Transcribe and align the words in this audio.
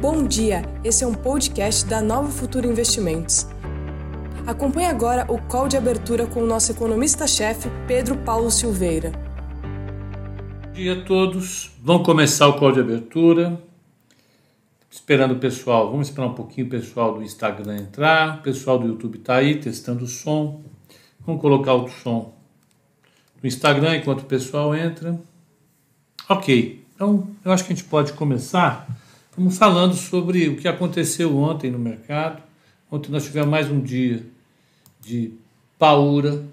Bom 0.00 0.26
dia, 0.26 0.62
esse 0.82 1.04
é 1.04 1.06
um 1.06 1.12
podcast 1.12 1.84
da 1.84 2.00
Nova 2.00 2.30
Futura 2.30 2.66
Investimentos. 2.66 3.46
Acompanhe 4.46 4.86
agora 4.86 5.30
o 5.30 5.38
call 5.38 5.68
de 5.68 5.76
abertura 5.76 6.26
com 6.26 6.42
o 6.42 6.46
nosso 6.46 6.72
economista-chefe, 6.72 7.68
Pedro 7.86 8.16
Paulo 8.16 8.50
Silveira. 8.50 9.12
Bom 10.64 10.72
dia 10.72 10.94
a 10.94 11.04
todos. 11.04 11.72
Vamos 11.82 12.06
começar 12.06 12.48
o 12.48 12.58
call 12.58 12.72
de 12.72 12.80
abertura. 12.80 13.60
Esperando 14.90 15.34
o 15.34 15.38
pessoal, 15.38 15.90
vamos 15.90 16.08
esperar 16.08 16.28
um 16.28 16.34
pouquinho 16.34 16.66
o 16.68 16.70
pessoal 16.70 17.12
do 17.18 17.22
Instagram 17.22 17.76
entrar. 17.76 18.38
O 18.38 18.42
pessoal 18.42 18.78
do 18.78 18.86
YouTube 18.86 19.18
está 19.18 19.34
aí 19.34 19.56
testando 19.56 20.06
o 20.06 20.08
som. 20.08 20.62
Vamos 21.26 21.42
colocar 21.42 21.74
o 21.74 21.86
som 21.88 22.32
no 23.42 23.46
Instagram 23.46 23.96
enquanto 23.96 24.22
o 24.22 24.24
pessoal 24.24 24.74
entra. 24.74 25.20
Ok, 26.26 26.82
então 26.94 27.28
eu 27.44 27.52
acho 27.52 27.66
que 27.66 27.72
a 27.74 27.76
gente 27.76 27.86
pode 27.86 28.14
começar 28.14 28.86
Falando 29.48 29.94
sobre 29.94 30.48
o 30.48 30.56
que 30.56 30.68
aconteceu 30.68 31.36
ontem 31.38 31.70
no 31.70 31.78
mercado. 31.78 32.42
Ontem 32.90 33.10
nós 33.10 33.24
tivemos 33.24 33.48
mais 33.48 33.70
um 33.70 33.80
dia 33.80 34.26
de 35.00 35.32
paura, 35.78 36.44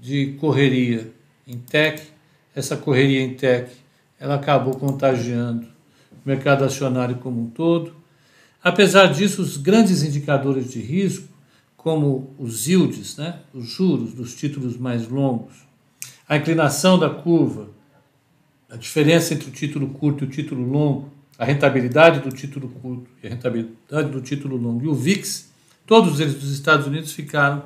de 0.00 0.34
correria 0.40 1.12
em 1.46 1.58
tech. 1.58 2.02
Essa 2.54 2.76
correria 2.76 3.20
em 3.20 3.34
tech 3.34 3.70
ela 4.18 4.36
acabou 4.36 4.74
contagiando 4.76 5.66
o 6.12 6.28
mercado 6.28 6.64
acionário 6.64 7.16
como 7.16 7.42
um 7.42 7.50
todo. 7.50 7.92
Apesar 8.62 9.06
disso, 9.06 9.42
os 9.42 9.56
grandes 9.56 10.04
indicadores 10.04 10.70
de 10.70 10.80
risco, 10.80 11.26
como 11.76 12.32
os 12.38 12.68
yields, 12.68 13.16
né, 13.16 13.40
os 13.52 13.68
juros 13.68 14.14
dos 14.14 14.34
títulos 14.36 14.76
mais 14.76 15.08
longos, 15.08 15.54
a 16.28 16.36
inclinação 16.36 16.96
da 16.96 17.10
curva, 17.10 17.68
a 18.70 18.76
diferença 18.76 19.34
entre 19.34 19.48
o 19.48 19.52
título 19.52 19.88
curto 19.88 20.24
e 20.24 20.28
o 20.28 20.30
título 20.30 20.64
longo, 20.64 21.11
a 21.38 21.44
rentabilidade 21.44 22.20
do 22.20 22.30
título 22.30 22.68
curto 22.68 23.10
e 23.22 23.26
a 23.26 23.30
rentabilidade 23.30 24.10
do 24.10 24.20
título 24.20 24.56
longo 24.56 24.84
e 24.84 24.88
o 24.88 24.94
VIX, 24.94 25.50
todos 25.86 26.20
eles 26.20 26.34
dos 26.34 26.52
Estados 26.52 26.86
Unidos 26.86 27.12
ficaram 27.12 27.64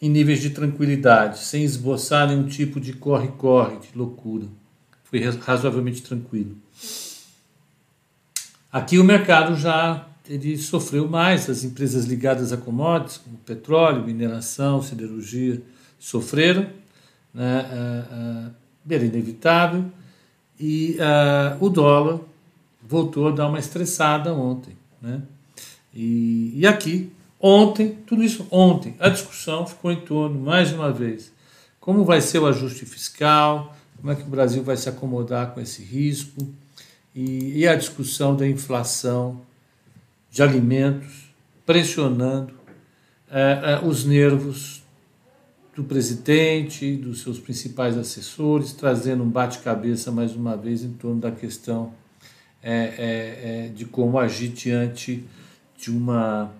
em 0.00 0.10
níveis 0.10 0.40
de 0.40 0.50
tranquilidade, 0.50 1.38
sem 1.38 1.64
esboçar 1.64 2.28
nenhum 2.28 2.46
tipo 2.46 2.78
de 2.78 2.92
corre-corre, 2.92 3.78
de 3.78 3.96
loucura. 3.96 4.46
Foi 5.04 5.20
razoavelmente 5.20 6.02
tranquilo. 6.02 6.56
Aqui 8.70 8.98
o 8.98 9.04
mercado 9.04 9.56
já 9.56 10.06
ele 10.28 10.58
sofreu 10.58 11.08
mais, 11.08 11.48
as 11.48 11.64
empresas 11.64 12.04
ligadas 12.04 12.52
a 12.52 12.56
commodities, 12.56 13.18
como 13.18 13.36
petróleo, 13.38 14.04
mineração, 14.04 14.82
siderurgia, 14.82 15.62
sofreram, 15.98 16.66
né, 17.32 17.62
uh, 17.62 18.48
uh, 18.48 18.54
era 18.88 19.04
inevitável, 19.04 19.84
e 20.58 20.96
uh, 20.98 21.64
o 21.64 21.68
dólar 21.68 22.20
voltou 22.88 23.28
a 23.28 23.30
dar 23.30 23.48
uma 23.48 23.58
estressada 23.58 24.32
ontem. 24.32 24.76
Né? 25.00 25.22
E, 25.94 26.52
e 26.54 26.66
aqui, 26.66 27.12
ontem, 27.40 27.96
tudo 28.06 28.22
isso 28.22 28.46
ontem, 28.50 28.94
a 28.98 29.08
discussão 29.08 29.66
ficou 29.66 29.90
em 29.90 30.00
torno, 30.00 30.38
mais 30.38 30.72
uma 30.72 30.92
vez, 30.92 31.32
como 31.80 32.04
vai 32.04 32.20
ser 32.20 32.38
o 32.38 32.46
ajuste 32.46 32.84
fiscal, 32.84 33.76
como 33.96 34.12
é 34.12 34.14
que 34.14 34.22
o 34.22 34.26
Brasil 34.26 34.62
vai 34.62 34.76
se 34.76 34.88
acomodar 34.88 35.52
com 35.52 35.60
esse 35.60 35.82
risco, 35.82 36.46
e, 37.14 37.60
e 37.60 37.66
a 37.66 37.74
discussão 37.74 38.36
da 38.36 38.46
inflação 38.46 39.40
de 40.30 40.42
alimentos 40.42 41.26
pressionando 41.64 42.52
é, 43.30 43.80
é, 43.82 43.86
os 43.86 44.04
nervos 44.04 44.84
do 45.74 45.82
presidente, 45.82 46.96
dos 46.96 47.22
seus 47.22 47.38
principais 47.38 47.96
assessores, 47.96 48.72
trazendo 48.72 49.22
um 49.22 49.28
bate-cabeça 49.28 50.12
mais 50.12 50.34
uma 50.34 50.56
vez 50.56 50.82
em 50.82 50.92
torno 50.92 51.20
da 51.20 51.30
questão 51.30 51.92
é, 52.68 52.72
é, 52.72 53.66
é, 53.66 53.68
de 53.68 53.84
como 53.84 54.18
agir 54.18 54.48
diante 54.48 55.24
de, 55.78 55.88
uma, 55.88 56.50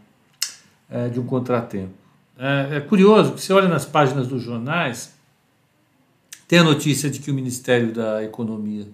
é, 0.89 1.09
de 1.09 1.19
um 1.19 1.27
contratempo. 1.27 1.95
É, 2.39 2.77
é, 2.77 2.81
curioso 2.81 3.33
que 3.33 3.41
você 3.41 3.53
olha 3.53 3.67
nas 3.67 3.85
páginas 3.85 4.29
dos 4.29 4.41
jornais, 4.41 5.13
tem 6.47 6.61
a 6.61 6.63
notícia 6.63 7.11
de 7.11 7.19
que 7.19 7.29
o 7.29 7.35
Ministério 7.35 7.93
da 7.93 8.23
Economia 8.23 8.87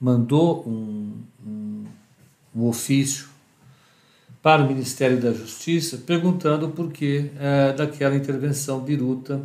mandou 0.00 0.62
um, 0.64 1.20
um, 1.44 1.84
um 2.54 2.66
ofício 2.68 3.28
para 4.40 4.62
o 4.62 4.68
Ministério 4.68 5.20
da 5.20 5.32
Justiça 5.32 5.98
perguntando 5.98 6.66
o 6.66 6.70
porquê 6.70 7.32
é, 7.40 7.72
daquela 7.72 8.14
intervenção 8.14 8.78
biruta, 8.78 9.42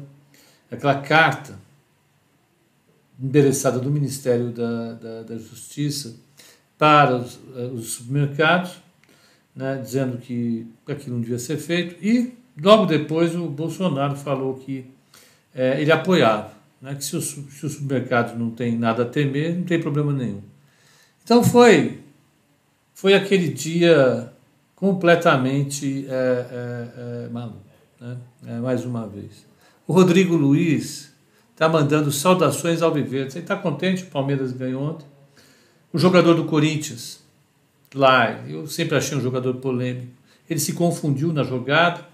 aquela 0.70 1.02
carta 1.02 1.58
endereçada 3.20 3.80
do 3.80 3.90
Ministério 3.90 4.52
da, 4.52 4.94
da, 4.94 5.24
da 5.24 5.38
Justiça 5.40 6.27
para 6.78 7.16
os, 7.16 7.40
eh, 7.56 7.70
os 7.74 7.94
supermercados, 7.94 8.78
né, 9.56 9.80
dizendo 9.82 10.18
que 10.18 10.68
aquilo 10.88 11.16
não 11.16 11.22
devia 11.22 11.40
ser 11.40 11.58
feito, 11.58 11.96
e 12.06 12.34
logo 12.62 12.86
depois 12.86 13.36
o 13.36 13.48
Bolsonaro 13.48 14.16
falou 14.16 14.54
que 14.56 14.86
é, 15.54 15.82
ele 15.82 15.92
apoiava, 15.92 16.52
né, 16.82 16.94
que 16.94 17.04
se 17.04 17.16
os, 17.16 17.26
se 17.26 17.66
os 17.66 17.74
supermercados 17.74 18.38
não 18.38 18.52
têm 18.52 18.78
nada 18.78 19.04
a 19.04 19.06
temer, 19.06 19.56
não 19.56 19.64
tem 19.64 19.80
problema 19.82 20.14
nenhum. 20.14 20.42
Então 21.24 21.44
foi, 21.44 22.00
foi 22.94 23.16
aquele 23.16 23.50
dia 23.50 24.32
completamente 24.76 26.06
é, 26.08 27.26
é, 27.26 27.30
maluco, 27.30 27.66
né? 28.00 28.18
Mais 28.62 28.86
uma 28.86 29.08
vez. 29.08 29.46
O 29.88 29.94
Rodrigo 29.94 30.36
Luiz 30.36 31.12
está 31.52 31.68
mandando 31.68 32.12
saudações 32.12 32.84
ao 32.84 32.94
viver. 32.94 33.30
Você 33.30 33.40
está 33.40 33.56
contente? 33.56 34.04
O 34.04 34.08
Palmeiras 34.08 34.52
ganhou 34.52 34.84
ontem. 34.84 35.08
O 35.92 35.98
jogador 35.98 36.34
do 36.34 36.46
Corinthians, 36.46 37.24
lá, 37.94 38.44
eu 38.48 38.68
sempre 38.68 38.98
achei 38.98 39.18
um 39.18 39.22
jogador 39.22 39.56
polêmico. 39.56 40.12
Ele 40.50 40.60
se 40.60 40.74
confundiu 40.74 41.34
na 41.34 41.44
jogada, 41.44 42.06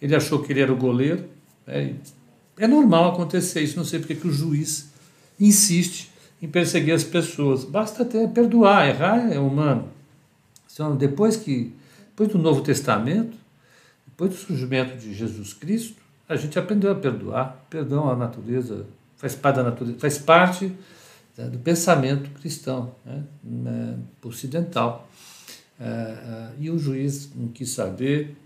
ele 0.00 0.14
achou 0.14 0.42
que 0.42 0.52
ele 0.52 0.60
era 0.60 0.72
o 0.72 0.76
goleiro. 0.76 1.24
É, 1.66 1.92
é 2.58 2.66
normal 2.66 3.12
acontecer 3.12 3.62
isso, 3.62 3.76
não 3.76 3.84
sei 3.84 3.98
porque 3.98 4.14
que 4.14 4.26
o 4.26 4.32
juiz 4.32 4.90
insiste 5.38 6.10
em 6.42 6.48
perseguir 6.48 6.94
as 6.94 7.04
pessoas. 7.04 7.64
Basta 7.64 8.02
até 8.02 8.26
perdoar, 8.26 8.88
errar 8.88 9.32
é 9.32 9.38
humano. 9.38 9.88
Então, 10.72 10.96
depois 10.96 11.36
que 11.36 11.72
depois 12.10 12.28
do 12.30 12.38
Novo 12.38 12.60
Testamento, 12.60 13.36
depois 14.06 14.30
do 14.30 14.36
surgimento 14.36 14.96
de 14.96 15.14
Jesus 15.14 15.54
Cristo, 15.54 15.96
a 16.28 16.36
gente 16.36 16.58
aprendeu 16.58 16.92
a 16.92 16.94
perdoar. 16.94 17.64
Perdão 17.70 18.10
à 18.10 18.16
natureza 18.16 18.86
faz 19.16 19.34
parte 19.34 19.56
da 19.56 19.62
natureza, 19.62 19.98
faz 19.98 20.18
parte 20.18 20.72
né, 21.40 21.48
do 21.48 21.58
pensamento 21.58 22.30
cristão, 22.40 22.94
né, 23.04 23.22
né 23.42 23.96
ocidental. 24.22 25.08
É, 25.80 25.84
é, 25.84 26.48
e 26.58 26.70
o 26.70 26.78
juiz 26.78 27.30
não 27.34 27.48
quis 27.48 27.70
saber, 27.70 28.36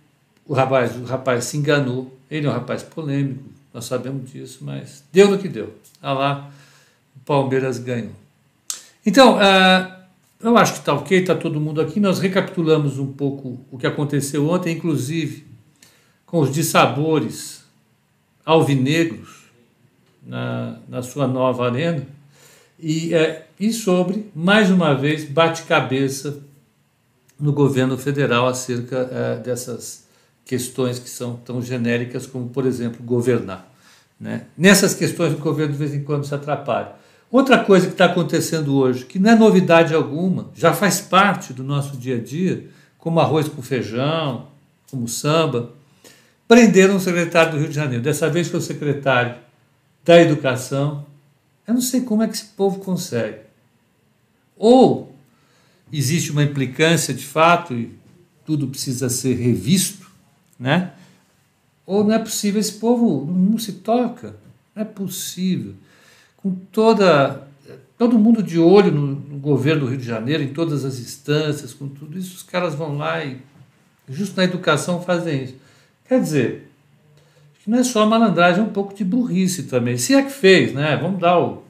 o 0.46 0.54
rapaz, 0.54 0.96
o 0.96 1.04
rapaz 1.04 1.44
se 1.44 1.56
enganou, 1.56 2.16
ele 2.30 2.46
é 2.46 2.50
um 2.50 2.52
rapaz 2.52 2.82
polêmico, 2.82 3.44
nós 3.72 3.86
sabemos 3.86 4.30
disso, 4.30 4.58
mas 4.62 5.02
deu 5.12 5.30
no 5.30 5.38
que 5.38 5.48
deu. 5.48 5.74
Ah 6.00 6.12
lá, 6.12 6.50
o 7.16 7.20
Palmeiras 7.20 7.78
ganhou. 7.78 8.12
Então, 9.04 9.40
é, 9.40 10.04
eu 10.40 10.56
acho 10.56 10.74
que 10.74 10.78
está 10.80 10.94
ok, 10.94 11.18
está 11.18 11.34
todo 11.34 11.60
mundo 11.60 11.80
aqui. 11.80 11.98
Nós 11.98 12.20
recapitulamos 12.20 12.98
um 12.98 13.12
pouco 13.12 13.58
o 13.70 13.78
que 13.78 13.86
aconteceu 13.86 14.48
ontem, 14.48 14.76
inclusive 14.76 15.46
com 16.24 16.40
os 16.40 16.52
dissabores 16.52 17.64
alvinegros 18.44 19.44
na, 20.22 20.78
na 20.88 21.02
sua 21.02 21.26
nova 21.26 21.66
arena. 21.66 22.06
E, 22.86 23.14
é, 23.14 23.46
e 23.58 23.72
sobre, 23.72 24.30
mais 24.34 24.70
uma 24.70 24.92
vez, 24.92 25.24
bate-cabeça 25.24 26.42
no 27.40 27.50
governo 27.50 27.96
federal 27.96 28.46
acerca 28.46 29.08
é, 29.10 29.36
dessas 29.36 30.04
questões 30.44 30.98
que 30.98 31.08
são 31.08 31.36
tão 31.36 31.62
genéricas 31.62 32.26
como, 32.26 32.50
por 32.50 32.66
exemplo, 32.66 33.02
governar. 33.02 33.72
Né? 34.20 34.42
Nessas 34.54 34.92
questões, 34.92 35.32
o 35.32 35.38
governo 35.38 35.72
de 35.72 35.78
vez 35.78 35.94
em 35.94 36.04
quando 36.04 36.26
se 36.26 36.34
atrapalha. 36.34 36.92
Outra 37.30 37.64
coisa 37.64 37.86
que 37.86 37.92
está 37.92 38.04
acontecendo 38.04 38.76
hoje, 38.76 39.06
que 39.06 39.18
não 39.18 39.30
é 39.30 39.34
novidade 39.34 39.94
alguma, 39.94 40.50
já 40.54 40.74
faz 40.74 41.00
parte 41.00 41.54
do 41.54 41.64
nosso 41.64 41.96
dia 41.96 42.16
a 42.16 42.20
dia, 42.20 42.68
como 42.98 43.18
arroz 43.18 43.48
com 43.48 43.62
feijão, 43.62 44.48
como 44.90 45.08
samba, 45.08 45.70
prenderam 46.46 46.96
o 46.96 47.00
secretário 47.00 47.52
do 47.52 47.58
Rio 47.60 47.68
de 47.68 47.74
Janeiro. 47.74 48.04
Dessa 48.04 48.28
vez 48.28 48.48
foi 48.48 48.60
o 48.60 48.62
secretário 48.62 49.36
da 50.04 50.20
Educação, 50.20 51.13
eu 51.66 51.74
não 51.74 51.80
sei 51.80 52.02
como 52.02 52.22
é 52.22 52.28
que 52.28 52.34
esse 52.34 52.46
povo 52.46 52.80
consegue. 52.80 53.38
Ou 54.56 55.14
existe 55.92 56.30
uma 56.30 56.42
implicância 56.42 57.14
de 57.14 57.24
fato 57.24 57.74
e 57.74 57.92
tudo 58.44 58.68
precisa 58.68 59.08
ser 59.08 59.34
revisto, 59.34 60.10
né? 60.58 60.92
Ou 61.86 62.04
não 62.04 62.14
é 62.14 62.18
possível, 62.18 62.60
esse 62.60 62.74
povo 62.74 63.30
não 63.30 63.58
se 63.58 63.72
toca, 63.72 64.36
não 64.74 64.82
é 64.82 64.84
possível. 64.84 65.74
Com 66.36 66.54
toda 66.72 67.46
todo 67.96 68.18
mundo 68.18 68.42
de 68.42 68.58
olho 68.58 68.90
no, 68.90 69.06
no, 69.06 69.38
governo 69.38 69.82
do 69.82 69.90
Rio 69.90 69.98
de 69.98 70.04
Janeiro, 70.04 70.42
em 70.42 70.52
todas 70.52 70.84
as 70.84 70.98
instâncias, 70.98 71.72
com 71.72 71.88
tudo 71.88 72.18
isso, 72.18 72.36
os 72.36 72.42
caras 72.42 72.74
vão 72.74 72.96
lá 72.96 73.24
e, 73.24 73.40
justo 74.08 74.36
na 74.36 74.44
educação, 74.44 75.02
fazem 75.02 75.44
isso. 75.44 75.54
Quer 76.06 76.20
dizer, 76.20 76.70
que 77.64 77.70
não 77.70 77.78
é 77.78 77.82
só 77.82 78.04
malandragem, 78.04 78.62
é 78.62 78.66
um 78.66 78.70
pouco 78.70 78.94
de 78.94 79.02
burrice 79.02 79.62
também. 79.62 79.96
Se 79.96 80.14
é 80.14 80.22
que 80.22 80.30
fez, 80.30 80.74
né? 80.74 80.98
Vamos 81.00 81.18
dar 81.18 81.40
o, 81.40 81.62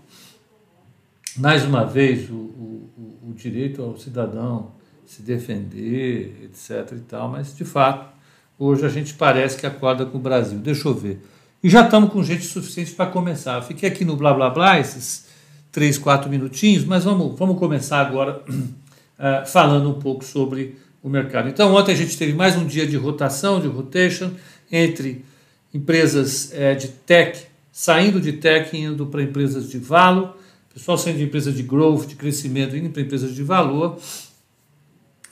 mais 1.36 1.64
uma 1.64 1.84
vez 1.84 2.28
o, 2.28 2.34
o, 2.34 3.18
o 3.28 3.32
direito 3.32 3.80
ao 3.80 3.96
cidadão 3.96 4.72
se 5.06 5.22
defender, 5.22 6.36
etc. 6.44 6.96
e 6.96 7.00
tal, 7.00 7.28
mas 7.28 7.56
de 7.56 7.64
fato, 7.64 8.12
hoje 8.58 8.84
a 8.84 8.88
gente 8.88 9.14
parece 9.14 9.56
que 9.56 9.66
acorda 9.66 10.04
com 10.04 10.18
o 10.18 10.20
Brasil. 10.20 10.58
Deixa 10.58 10.88
eu 10.88 10.94
ver. 10.94 11.24
E 11.62 11.70
já 11.70 11.84
estamos 11.84 12.10
com 12.10 12.24
gente 12.24 12.44
suficiente 12.44 12.90
para 12.90 13.06
começar. 13.06 13.62
fiquei 13.62 13.88
aqui 13.88 14.04
no 14.04 14.16
blá 14.16 14.34
blá 14.34 14.50
blá 14.50 14.80
esses 14.80 15.26
três, 15.70 15.96
quatro 15.96 16.28
minutinhos, 16.28 16.84
mas 16.84 17.04
vamos, 17.04 17.38
vamos 17.38 17.56
começar 17.56 18.00
agora 18.00 18.42
uh, 18.48 19.46
falando 19.46 19.90
um 19.90 20.00
pouco 20.00 20.24
sobre 20.24 20.76
o 21.00 21.08
mercado. 21.08 21.48
Então, 21.48 21.72
ontem 21.72 21.92
a 21.92 21.96
gente 21.96 22.18
teve 22.18 22.32
mais 22.32 22.56
um 22.56 22.66
dia 22.66 22.84
de 22.84 22.96
rotação, 22.96 23.60
de 23.60 23.68
rotation, 23.68 24.32
entre 24.72 25.24
empresas 25.74 26.52
uh, 26.52 26.78
de 26.78 26.88
tech, 26.88 27.46
saindo 27.72 28.20
de 28.20 28.34
tech 28.34 28.74
e 28.74 28.80
indo 28.80 29.06
para 29.06 29.22
empresas 29.22 29.68
de 29.68 29.78
valor, 29.78 30.36
pessoal 30.72 30.96
saindo 30.96 31.18
de 31.18 31.24
empresas 31.24 31.54
de 31.54 31.62
growth, 31.62 32.06
de 32.06 32.14
crescimento, 32.14 32.76
indo 32.76 32.90
para 32.90 33.02
empresas 33.02 33.34
de 33.34 33.42
valor. 33.42 33.98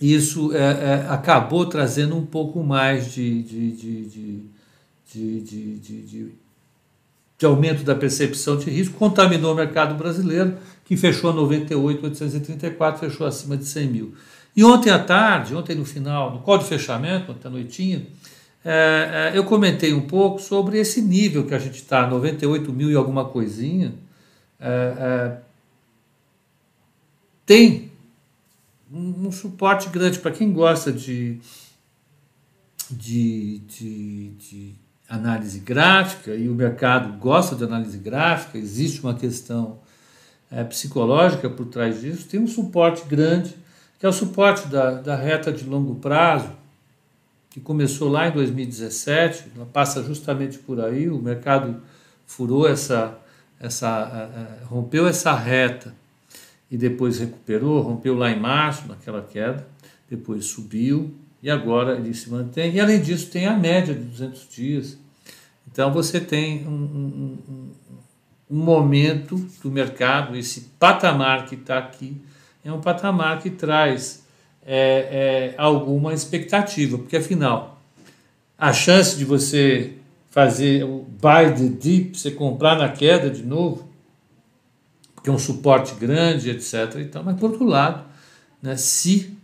Isso 0.00 0.50
uh, 0.50 1.10
acabou 1.10 1.64
trazendo 1.66 2.16
um 2.16 2.26
pouco 2.26 2.62
mais 2.62 3.12
de, 3.12 3.42
de, 3.42 3.70
de, 3.72 4.04
de, 5.14 6.32
de 7.42 7.46
aumento 7.46 7.82
da 7.82 7.94
percepção 7.94 8.56
de 8.56 8.70
risco, 8.70 8.96
contaminou 8.96 9.52
o 9.52 9.56
mercado 9.56 9.96
brasileiro, 9.96 10.56
que 10.84 10.96
fechou 10.96 11.30
a 11.30 11.32
98,834, 11.32 13.00
fechou 13.00 13.26
acima 13.26 13.56
de 13.56 13.64
100 13.64 13.88
mil. 13.88 14.14
E 14.54 14.62
ontem 14.62 14.90
à 14.90 14.98
tarde, 14.98 15.54
ontem 15.54 15.74
no 15.74 15.84
final, 15.84 16.32
no 16.32 16.40
código 16.40 16.68
de 16.68 16.76
fechamento, 16.76 17.32
ontem 17.32 17.48
à 17.48 17.50
noitinha, 17.50 18.06
é, 18.64 19.32
é, 19.34 19.38
eu 19.38 19.44
comentei 19.44 19.92
um 19.92 20.06
pouco 20.06 20.40
sobre 20.40 20.78
esse 20.78 21.02
nível 21.02 21.44
que 21.46 21.54
a 21.54 21.58
gente 21.58 21.76
está, 21.76 22.06
98 22.06 22.72
mil 22.72 22.90
e 22.90 22.94
alguma 22.94 23.24
coisinha, 23.24 23.94
é, 24.60 24.94
é 24.98 25.52
tem 27.44 27.90
um, 28.90 29.26
um, 29.26 29.32
suporte 29.32 29.88
grande 29.88 30.20
para 30.20 30.30
quem 30.30 30.52
gosta 30.52 30.92
de, 30.92 31.40
de, 32.88 33.58
de, 33.66 34.28
de 34.30 34.74
análise 35.08 35.58
gráfica, 35.58 36.34
e 36.34 36.48
o 36.48 36.54
mercado 36.54 37.18
gosta 37.18 37.56
de 37.56 37.64
análise 37.64 37.98
gráfica, 37.98 38.56
existe 38.56 39.00
uma 39.02 39.14
questão 39.14 39.80
é, 40.50 40.62
psicológica 40.62 41.50
por 41.50 41.66
trás 41.66 42.00
disso, 42.00 42.28
tem 42.28 42.38
um 42.38 42.46
suporte 42.46 43.04
grande, 43.06 43.56
que 43.98 44.06
é 44.06 44.08
o 44.08 44.12
suporte 44.12 44.68
da, 44.68 44.92
da 44.92 45.16
reta 45.16 45.52
de 45.52 45.64
longo 45.64 45.96
prazo, 45.96 46.61
que 47.52 47.60
começou 47.60 48.08
lá 48.08 48.28
em 48.28 48.32
2017, 48.32 49.52
ela 49.54 49.66
passa 49.66 50.02
justamente 50.02 50.58
por 50.58 50.80
aí, 50.80 51.08
o 51.10 51.18
mercado 51.18 51.82
furou 52.26 52.66
essa, 52.66 53.18
essa 53.60 54.30
rompeu 54.64 55.06
essa 55.06 55.34
reta 55.34 55.94
e 56.70 56.78
depois 56.78 57.18
recuperou, 57.18 57.82
rompeu 57.82 58.14
lá 58.14 58.30
em 58.30 58.40
março, 58.40 58.88
naquela 58.88 59.20
queda, 59.20 59.68
depois 60.08 60.46
subiu 60.46 61.14
e 61.42 61.50
agora 61.50 61.96
ele 61.96 62.14
se 62.14 62.30
mantém. 62.30 62.72
E 62.72 62.80
além 62.80 63.02
disso, 63.02 63.30
tem 63.30 63.46
a 63.46 63.54
média 63.54 63.94
de 63.94 64.00
200 64.00 64.48
dias, 64.48 64.98
então 65.70 65.92
você 65.92 66.20
tem 66.20 66.66
um, 66.66 66.72
um, 66.72 67.70
um 68.50 68.58
momento 68.64 69.36
do 69.62 69.70
mercado, 69.70 70.34
esse 70.36 70.72
patamar 70.78 71.44
que 71.44 71.54
está 71.54 71.76
aqui, 71.76 72.16
é 72.64 72.72
um 72.72 72.80
patamar 72.80 73.42
que 73.42 73.50
traz 73.50 74.21
é, 74.64 75.52
é, 75.52 75.54
alguma 75.58 76.14
expectativa, 76.14 76.98
porque 76.98 77.16
afinal, 77.16 77.80
a 78.56 78.72
chance 78.72 79.16
de 79.16 79.24
você 79.24 79.94
fazer 80.30 80.84
o 80.84 81.04
buy 81.20 81.52
the 81.54 81.68
dip, 81.68 82.18
você 82.18 82.30
comprar 82.30 82.76
na 82.76 82.88
queda 82.88 83.28
de 83.28 83.42
novo, 83.42 83.88
porque 85.14 85.28
é 85.28 85.32
um 85.32 85.38
suporte 85.38 85.94
grande, 85.94 86.50
etc. 86.50 86.96
Então, 87.00 87.22
mas 87.22 87.38
por 87.38 87.50
outro 87.50 87.66
lado, 87.66 88.04
né, 88.62 88.76
se 88.76 89.36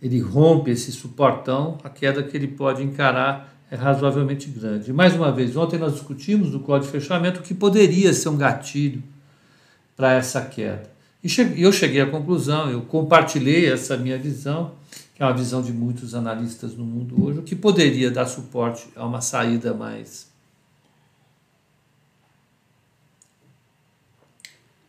ele 0.00 0.20
rompe 0.20 0.70
esse 0.70 0.92
suportão, 0.92 1.78
a 1.82 1.90
queda 1.90 2.22
que 2.22 2.36
ele 2.36 2.48
pode 2.48 2.82
encarar 2.82 3.54
é 3.70 3.76
razoavelmente 3.76 4.48
grande. 4.48 4.92
Mais 4.92 5.14
uma 5.14 5.30
vez, 5.30 5.56
ontem 5.56 5.78
nós 5.78 5.94
discutimos 5.94 6.50
no 6.52 6.60
código 6.60 6.90
de 6.90 6.98
fechamento 6.98 7.40
o 7.40 7.42
que 7.42 7.54
poderia 7.54 8.12
ser 8.14 8.28
um 8.28 8.36
gatilho 8.36 9.02
para 9.96 10.12
essa 10.12 10.40
queda. 10.40 10.97
E 11.22 11.62
eu 11.62 11.72
cheguei 11.72 12.00
à 12.00 12.06
conclusão, 12.06 12.70
eu 12.70 12.82
compartilhei 12.82 13.70
essa 13.70 13.96
minha 13.96 14.16
visão, 14.16 14.72
que 15.14 15.22
é 15.22 15.26
uma 15.26 15.34
visão 15.34 15.60
de 15.60 15.72
muitos 15.72 16.14
analistas 16.14 16.74
no 16.74 16.84
mundo 16.84 17.24
hoje, 17.24 17.42
que 17.42 17.56
poderia 17.56 18.10
dar 18.10 18.26
suporte 18.26 18.88
a 18.94 19.04
uma 19.04 19.20
saída 19.20 19.74
mais 19.74 20.28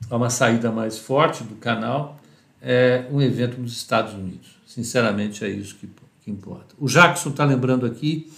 a 0.09 0.15
uma 0.15 0.29
saída 0.29 0.71
mais 0.71 0.97
forte 0.97 1.43
do 1.43 1.55
canal 1.55 2.19
é 2.61 3.05
um 3.11 3.21
evento 3.21 3.59
nos 3.59 3.73
Estados 3.73 4.13
Unidos. 4.13 4.57
Sinceramente, 4.65 5.43
é 5.45 5.49
isso 5.49 5.75
que, 5.75 5.89
que 6.23 6.31
importa. 6.31 6.75
O 6.77 6.87
Jackson 6.87 7.29
está 7.29 7.45
lembrando 7.45 7.85
aqui 7.85 8.31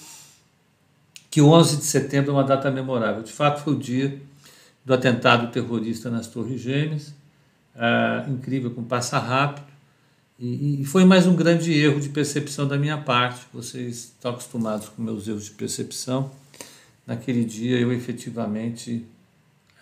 que 1.29 1.41
o 1.41 1.47
11 1.47 1.77
de 1.77 1.83
setembro 1.85 2.31
é 2.31 2.33
uma 2.33 2.43
data 2.43 2.69
memorável. 2.69 3.23
De 3.23 3.31
fato, 3.31 3.63
foi 3.63 3.73
o 3.73 3.79
dia 3.79 4.21
do 4.85 4.93
atentado 4.93 5.51
terrorista 5.51 6.09
nas 6.09 6.27
Torres 6.27 6.59
Gêmeas, 6.61 7.13
ah, 7.75 8.25
incrível, 8.27 8.71
com 8.71 8.83
passa 8.83 9.19
rápido, 9.19 9.65
e, 10.39 10.81
e, 10.81 10.85
foi 10.85 11.05
mais 11.05 11.27
um 11.27 11.35
grande 11.35 11.71
erro 11.71 11.99
de 11.99 12.09
percepção 12.09 12.67
da 12.67 12.75
minha 12.75 12.97
parte. 12.97 13.45
Vocês 13.53 13.95
estão 13.95 14.31
acostumados 14.31 14.89
com 14.89 14.99
meus 14.99 15.27
erros 15.27 15.45
de 15.45 15.51
percepção. 15.51 16.31
Naquele 17.05 17.45
dia, 17.45 17.79
eu 17.79 17.93
efetivamente 17.93 19.05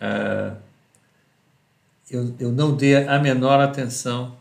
ah, 0.01 0.55
eu, 2.09 2.33
eu 2.39 2.51
não 2.51 2.75
dei 2.75 2.95
a 2.95 3.19
menor 3.19 3.59
atenção 3.59 4.35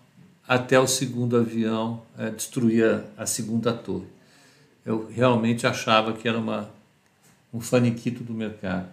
até 0.47 0.81
o 0.81 0.87
segundo 0.87 1.37
avião 1.37 2.03
eh, 2.17 2.31
destruir 2.31 3.05
a, 3.17 3.23
a 3.23 3.27
segunda 3.27 3.73
torre. 3.73 4.07
Eu 4.85 5.07
realmente 5.15 5.67
achava 5.67 6.15
que 6.15 6.27
era 6.27 6.39
uma 6.39 6.71
um 7.53 7.61
faniquito 7.61 8.23
do 8.23 8.33
mercado. 8.33 8.89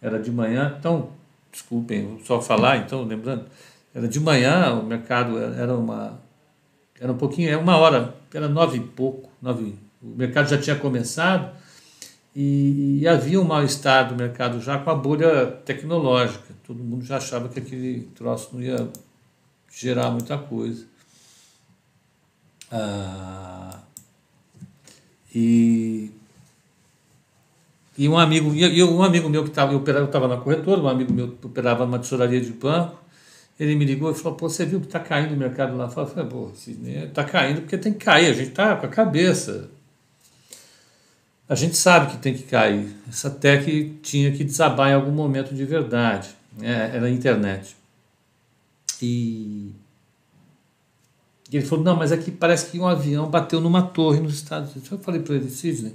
Era 0.00 0.18
de 0.18 0.30
manhã, 0.30 0.74
então, 0.78 1.10
desculpem, 1.54 2.20
só 2.24 2.42
falar, 2.42 2.78
então, 2.78 3.04
lembrando, 3.04 3.44
era 3.94 4.08
de 4.08 4.18
manhã, 4.18 4.74
o 4.74 4.84
mercado 4.84 5.38
era 5.38 5.76
uma, 5.76 6.20
era 7.00 7.12
um 7.12 7.16
pouquinho, 7.16 7.48
é 7.48 7.56
uma 7.56 7.76
hora, 7.76 8.12
era 8.32 8.48
nove 8.48 8.78
e 8.78 8.80
pouco, 8.80 9.30
nove, 9.40 9.76
o 10.02 10.08
mercado 10.16 10.48
já 10.48 10.58
tinha 10.58 10.74
começado 10.74 11.56
e, 12.34 12.98
e 13.00 13.08
havia 13.08 13.40
um 13.40 13.44
mal-estar 13.44 14.08
do 14.08 14.16
mercado 14.16 14.60
já 14.60 14.78
com 14.78 14.90
a 14.90 14.96
bolha 14.96 15.46
tecnológica, 15.64 16.52
todo 16.66 16.82
mundo 16.82 17.04
já 17.04 17.18
achava 17.18 17.48
que 17.48 17.60
aquele 17.60 18.08
troço 18.16 18.50
não 18.52 18.60
ia 18.60 18.88
gerar 19.72 20.10
muita 20.10 20.36
coisa. 20.36 20.86
Ah, 22.70 23.78
e 25.32 26.10
e 27.96 28.08
um 28.08 28.18
amigo, 28.18 28.52
e 28.54 28.82
um 28.82 29.02
amigo 29.02 29.28
meu 29.28 29.44
que 29.44 29.50
estava, 29.50 29.72
eu 29.72 29.82
estava 30.04 30.26
na 30.26 30.36
corretora, 30.36 30.80
um 30.80 30.88
amigo 30.88 31.12
meu 31.12 31.28
que 31.28 31.46
operava 31.46 31.86
numa 31.86 31.98
tesouraria 31.98 32.40
de 32.40 32.50
banco, 32.50 32.98
ele 33.58 33.76
me 33.76 33.84
ligou 33.84 34.10
e 34.10 34.14
falou, 34.14 34.36
pô, 34.36 34.48
você 34.48 34.66
viu 34.66 34.80
que 34.80 34.86
está 34.86 34.98
caindo 34.98 35.32
o 35.32 35.36
mercado 35.36 35.76
lá? 35.76 35.84
Eu 35.84 36.06
falei, 36.06 36.28
pô, 36.28 36.50
está 36.52 37.22
caindo 37.22 37.60
porque 37.60 37.78
tem 37.78 37.92
que 37.92 38.04
cair, 38.04 38.26
a 38.26 38.32
gente 38.32 38.48
está 38.48 38.74
com 38.74 38.86
a 38.86 38.88
cabeça. 38.88 39.70
A 41.48 41.54
gente 41.54 41.76
sabe 41.76 42.10
que 42.10 42.16
tem 42.16 42.34
que 42.34 42.42
cair. 42.44 42.88
Essa 43.08 43.30
tech 43.30 43.98
tinha 44.02 44.32
que 44.32 44.42
desabar 44.42 44.90
em 44.90 44.94
algum 44.94 45.12
momento 45.12 45.54
de 45.54 45.64
verdade. 45.64 46.30
É, 46.60 46.96
era 46.96 47.06
a 47.06 47.10
internet. 47.10 47.76
E 49.00 49.72
ele 51.52 51.64
falou, 51.64 51.84
não, 51.84 51.96
mas 51.96 52.10
aqui 52.10 52.30
parece 52.30 52.70
que 52.70 52.80
um 52.80 52.86
avião 52.86 53.28
bateu 53.28 53.60
numa 53.60 53.82
torre 53.82 54.20
nos 54.20 54.34
Estados 54.34 54.72
Unidos. 54.72 54.90
Eu 54.90 54.98
falei 54.98 55.20
para 55.20 55.34
ele, 55.34 55.50
Sidney, 55.50 55.94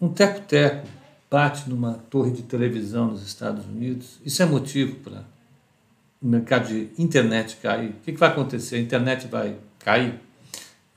um 0.00 0.08
teco-teco 0.08 0.86
bate 1.30 1.68
numa 1.68 1.94
torre 2.10 2.30
de 2.30 2.42
televisão 2.42 3.08
nos 3.08 3.22
Estados 3.22 3.64
Unidos, 3.66 4.18
isso 4.24 4.42
é 4.42 4.46
motivo 4.46 4.96
para 4.96 5.24
o 6.20 6.26
mercado 6.26 6.68
de 6.68 6.88
internet 6.98 7.56
cair. 7.62 7.90
O 7.90 8.04
que, 8.04 8.12
que 8.12 8.18
vai 8.18 8.30
acontecer? 8.30 8.76
A 8.76 8.80
internet 8.80 9.26
vai 9.26 9.56
cair? 9.78 10.14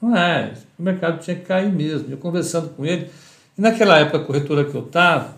Não 0.02 0.16
é, 0.16 0.54
o 0.78 0.84
mercado 0.84 1.20
tinha 1.22 1.36
que 1.36 1.46
cair 1.46 1.72
mesmo. 1.72 2.10
Eu 2.10 2.18
conversando 2.18 2.70
com 2.70 2.86
ele, 2.86 3.10
e 3.58 3.62
naquela 3.62 4.00
época, 4.00 4.18
a 4.18 4.24
corretora 4.24 4.64
que 4.64 4.74
eu 4.74 4.86
estava, 4.86 5.38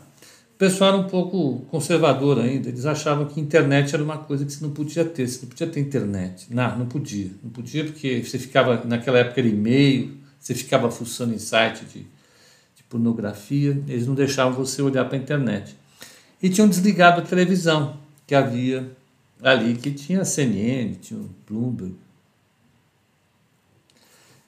o 0.53 0.57
pessoal 0.57 0.93
era 0.93 1.01
um 1.01 1.07
pouco 1.09 1.65
conservador 1.71 2.39
ainda. 2.39 2.69
Eles 2.69 2.85
achavam 2.85 3.25
que 3.25 3.41
internet 3.41 3.95
era 3.95 4.03
uma 4.03 4.19
coisa 4.19 4.45
que 4.45 4.53
você 4.53 4.63
não 4.63 4.71
podia 4.71 5.03
ter. 5.03 5.27
Você 5.27 5.41
não 5.41 5.49
podia 5.49 5.65
ter 5.65 5.79
internet. 5.79 6.45
Não, 6.51 6.77
não 6.77 6.85
podia. 6.85 7.31
Não 7.43 7.49
podia 7.49 7.83
porque 7.83 8.23
você 8.23 8.37
ficava, 8.37 8.83
naquela 8.85 9.17
época 9.17 9.41
era 9.41 9.49
e-mail, 9.49 10.15
você 10.39 10.53
ficava 10.53 10.91
fuçando 10.91 11.33
em 11.33 11.39
site 11.39 11.83
de 11.85 12.05
pornografia, 12.91 13.81
eles 13.87 14.05
não 14.05 14.13
deixavam 14.13 14.53
você 14.53 14.81
olhar 14.81 15.05
para 15.05 15.17
a 15.17 15.21
internet. 15.21 15.75
E 16.43 16.49
tinham 16.49 16.67
desligado 16.67 17.21
a 17.21 17.23
televisão 17.23 17.97
que 18.27 18.35
havia 18.35 18.91
ali, 19.41 19.75
que 19.75 19.91
tinha 19.91 20.25
CNN, 20.25 20.95
tinha 20.95 21.21
Bloomberg. 21.49 21.95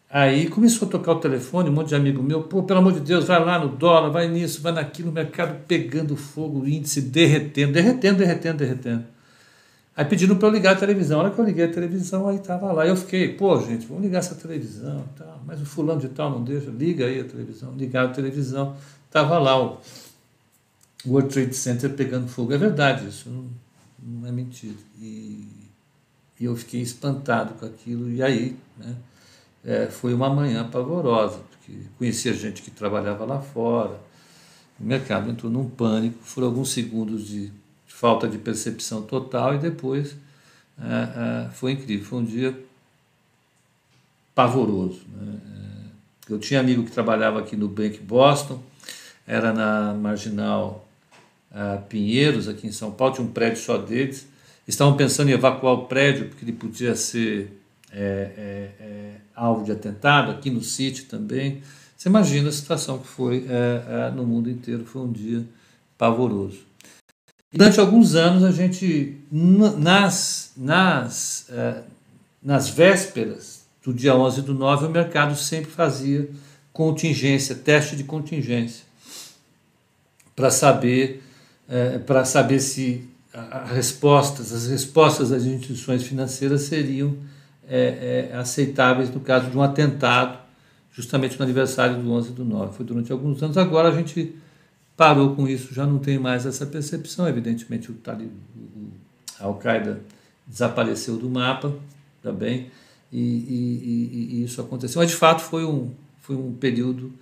Aí 0.09 0.47
começou 0.47 0.87
a 0.87 0.91
tocar 0.91 1.13
o 1.13 1.19
telefone, 1.19 1.69
um 1.69 1.73
monte 1.73 1.89
de 1.89 1.95
amigo 1.95 2.21
meu, 2.21 2.43
pô, 2.43 2.61
pelo 2.61 2.79
amor 2.79 2.93
de 2.93 2.99
Deus, 2.99 3.25
vai 3.25 3.43
lá 3.43 3.57
no 3.57 3.69
dólar, 3.69 4.09
vai 4.09 4.27
nisso, 4.27 4.61
vai 4.61 4.71
naquilo, 4.71 5.09
o 5.09 5.13
mercado 5.13 5.63
pegando 5.65 6.15
fogo, 6.15 6.59
o 6.59 6.67
índice 6.67 7.01
derretendo, 7.01 7.73
derretendo, 7.73 8.19
derretendo, 8.19 8.57
derretendo. 8.57 9.05
Aí 9.95 10.05
pediram 10.05 10.35
para 10.35 10.47
eu 10.47 10.51
ligar 10.51 10.75
a 10.75 10.79
televisão. 10.79 11.19
A 11.19 11.23
hora 11.23 11.31
que 11.31 11.39
eu 11.39 11.45
liguei 11.45 11.65
a 11.65 11.71
televisão, 11.71 12.27
aí 12.27 12.37
estava 12.37 12.71
lá. 12.71 12.85
Eu 12.85 12.95
fiquei, 12.95 13.29
pô, 13.29 13.59
gente, 13.61 13.85
vamos 13.85 14.03
ligar 14.03 14.19
essa 14.19 14.33
televisão. 14.33 15.03
Tá. 15.15 15.37
Mas 15.45 15.61
o 15.61 15.65
fulano 15.65 16.01
de 16.01 16.09
tal 16.09 16.31
não 16.31 16.43
deixa, 16.43 16.71
liga 16.71 17.05
aí 17.05 17.19
a 17.19 17.23
televisão. 17.23 17.73
Ligaram 17.75 18.09
a 18.09 18.13
televisão, 18.13 18.75
estava 19.07 19.37
lá 19.37 19.61
o 19.61 19.79
World 21.05 21.29
Trade 21.31 21.55
Center 21.55 21.93
pegando 21.93 22.27
fogo. 22.27 22.53
É 22.53 22.57
verdade 22.57 23.07
isso, 23.07 23.29
não, 23.29 23.45
não 24.01 24.27
é 24.27 24.31
mentira. 24.31 24.77
E, 24.99 25.47
e, 26.39 26.45
eu 26.45 26.55
fiquei 26.55 26.81
espantado 26.81 27.53
com 27.53 27.65
aquilo. 27.65 28.09
E 28.09 28.23
aí, 28.23 28.57
né, 28.77 28.95
é, 29.63 29.87
foi 29.87 30.13
uma 30.13 30.29
manhã 30.29 30.67
pavorosa, 30.67 31.39
porque 31.51 31.81
conhecia 31.99 32.33
gente 32.33 32.63
que 32.63 32.71
trabalhava 32.71 33.25
lá 33.25 33.39
fora. 33.39 33.99
O 34.79 34.83
mercado 34.83 35.29
entrou 35.29 35.51
num 35.51 35.69
pânico. 35.69 36.17
Foram 36.23 36.47
alguns 36.47 36.71
segundos 36.71 37.27
de 37.27 37.51
falta 38.03 38.27
de 38.27 38.37
percepção 38.37 39.03
total 39.03 39.55
e 39.55 39.59
depois 39.59 40.13
é, 40.77 41.47
é, 41.47 41.49
foi 41.51 41.71
incrível. 41.71 42.05
Foi 42.05 42.19
um 42.19 42.25
dia 42.25 42.53
pavoroso. 44.35 45.03
Né? 45.15 45.39
É, 46.27 46.33
eu 46.33 46.37
tinha 46.37 46.59
amigo 46.59 46.83
que 46.83 46.91
trabalhava 46.91 47.39
aqui 47.39 47.55
no 47.55 47.69
Bank 47.69 47.99
Boston, 47.99 48.61
era 49.25 49.53
na 49.53 49.93
Marginal 49.93 50.85
Pinheiros, 51.87 52.49
aqui 52.49 52.67
em 52.67 52.73
São 52.73 52.91
Paulo, 52.91 53.13
tinha 53.13 53.25
um 53.25 53.31
prédio 53.31 53.61
só 53.61 53.77
deles. 53.77 54.27
Estavam 54.67 54.97
pensando 54.97 55.29
em 55.29 55.33
evacuar 55.33 55.73
o 55.73 55.85
prédio 55.85 56.27
porque 56.27 56.43
ele 56.43 56.51
podia 56.51 56.97
ser 56.97 57.57
é, 57.89 58.01
é, 58.37 58.83
é, 58.83 59.15
alvo 59.33 59.63
de 59.63 59.71
atentado, 59.71 60.29
aqui 60.29 60.49
no 60.49 60.61
City 60.61 61.05
também. 61.05 61.61
Você 61.95 62.09
imagina 62.09 62.49
a 62.49 62.51
situação 62.51 62.97
que 62.97 63.07
foi 63.07 63.45
no 64.13 64.25
mundo 64.25 64.49
inteiro, 64.49 64.83
foi 64.83 65.03
um 65.03 65.11
dia 65.11 65.45
pavoroso. 65.97 66.72
Durante 67.53 67.79
alguns 67.79 68.15
anos, 68.15 68.43
a 68.43 68.51
gente, 68.51 69.15
nas, 69.31 70.53
nas, 70.57 71.47
uh, 71.49 71.83
nas 72.41 72.67
vésperas 72.67 73.63
do 73.83 73.93
dia 73.93 74.15
11 74.15 74.41
do 74.41 74.55
9, 74.55 74.87
o 74.87 74.89
mercado 74.89 75.35
sempre 75.35 75.69
fazia 75.69 76.27
contingência, 76.71 77.53
teste 77.53 77.95
de 77.95 78.03
contingência, 78.05 78.83
para 80.35 80.49
saber, 80.49 81.21
uh, 81.69 81.99
para 81.99 82.25
saber 82.25 82.59
se 82.59 83.07
as 83.31 83.69
respostas, 83.69 84.51
as 84.51 84.67
respostas 84.67 85.29
das 85.29 85.43
instituições 85.43 86.01
financeiras 86.03 86.61
seriam 86.63 87.15
é, 87.67 88.29
aceitáveis 88.33 89.09
no 89.09 89.19
caso 89.19 89.49
de 89.49 89.57
um 89.57 89.63
atentado, 89.63 90.37
justamente 90.91 91.37
no 91.39 91.43
aniversário 91.43 91.99
do 91.99 92.11
11 92.11 92.31
do 92.31 92.45
9. 92.45 92.75
Foi 92.75 92.85
durante 92.85 93.11
alguns 93.11 93.41
anos. 93.41 93.57
Agora 93.57 93.89
a 93.89 93.91
gente 93.91 94.35
parou 94.95 95.35
com 95.35 95.47
isso, 95.47 95.73
já 95.73 95.85
não 95.85 95.99
tem 95.99 96.17
mais 96.17 96.45
essa 96.45 96.65
percepção. 96.65 97.27
Evidentemente, 97.27 97.91
o, 97.91 97.97
a 99.39 99.43
Al-Qaeda 99.45 100.01
desapareceu 100.45 101.17
do 101.17 101.29
mapa 101.29 101.73
também, 102.21 102.71
e, 103.11 103.19
e, 103.19 104.39
e, 104.39 104.43
isso 104.43 104.59
aconteceu. 104.59 105.01
Mas, 105.01 105.11
de 105.11 105.15
fato, 105.15 105.41
foi 105.41 105.63
um, 105.65 105.91
foi 106.19 106.35
um 106.35 106.53
período 106.53 107.13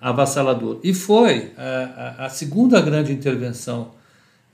avassalador. 0.00 0.78
E 0.84 0.94
foi 0.94 1.52
a, 1.56 2.22
a, 2.22 2.26
a 2.26 2.28
segunda 2.28 2.80
grande 2.80 3.12
intervenção 3.12 3.92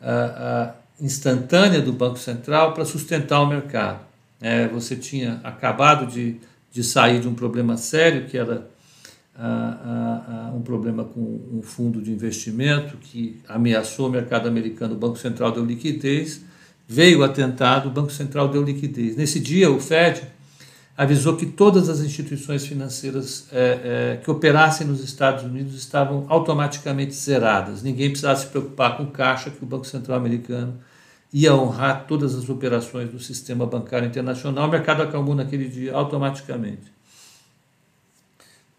a, 0.00 0.72
instantânea 1.00 1.80
do 1.80 1.92
Banco 1.92 2.18
Central 2.18 2.72
para 2.72 2.84
sustentar 2.84 3.40
o 3.40 3.46
mercado. 3.46 4.00
É, 4.40 4.66
você 4.68 4.96
tinha 4.96 5.40
acabado 5.44 6.06
de, 6.06 6.36
de 6.72 6.82
sair 6.82 7.20
de 7.20 7.28
um 7.28 7.34
problema 7.34 7.76
sério, 7.76 8.26
que 8.26 8.38
era 8.38 8.68
um 10.54 10.62
problema 10.62 11.04
com 11.04 11.20
um 11.52 11.62
fundo 11.62 12.02
de 12.02 12.10
investimento 12.10 12.96
que 12.96 13.40
ameaçou 13.48 14.08
o 14.08 14.10
mercado 14.10 14.48
americano, 14.48 14.94
o 14.94 14.98
Banco 14.98 15.16
Central 15.16 15.52
deu 15.52 15.64
liquidez, 15.64 16.42
veio 16.86 17.20
o 17.20 17.24
atentado, 17.24 17.88
o 17.88 17.92
Banco 17.92 18.10
Central 18.10 18.48
deu 18.48 18.62
liquidez. 18.62 19.16
Nesse 19.16 19.38
dia, 19.38 19.70
o 19.70 19.78
Fed 19.78 20.22
avisou 20.96 21.36
que 21.36 21.46
todas 21.46 21.88
as 21.88 22.00
instituições 22.00 22.66
financeiras 22.66 23.46
é, 23.52 24.16
é, 24.16 24.16
que 24.16 24.28
operassem 24.28 24.84
nos 24.84 25.04
Estados 25.04 25.44
Unidos 25.44 25.74
estavam 25.76 26.26
automaticamente 26.28 27.14
zeradas. 27.14 27.84
Ninguém 27.84 28.08
precisava 28.08 28.40
se 28.40 28.46
preocupar 28.46 28.96
com 28.96 29.06
caixa, 29.06 29.50
que 29.50 29.62
o 29.62 29.66
Banco 29.66 29.86
Central 29.86 30.18
americano 30.18 30.80
ia 31.32 31.54
honrar 31.54 32.06
todas 32.08 32.34
as 32.34 32.48
operações 32.48 33.10
do 33.10 33.20
sistema 33.20 33.64
bancário 33.64 34.08
internacional. 34.08 34.66
O 34.66 34.70
mercado 34.70 35.02
acalmou 35.02 35.36
naquele 35.36 35.68
dia 35.68 35.94
automaticamente 35.94 36.97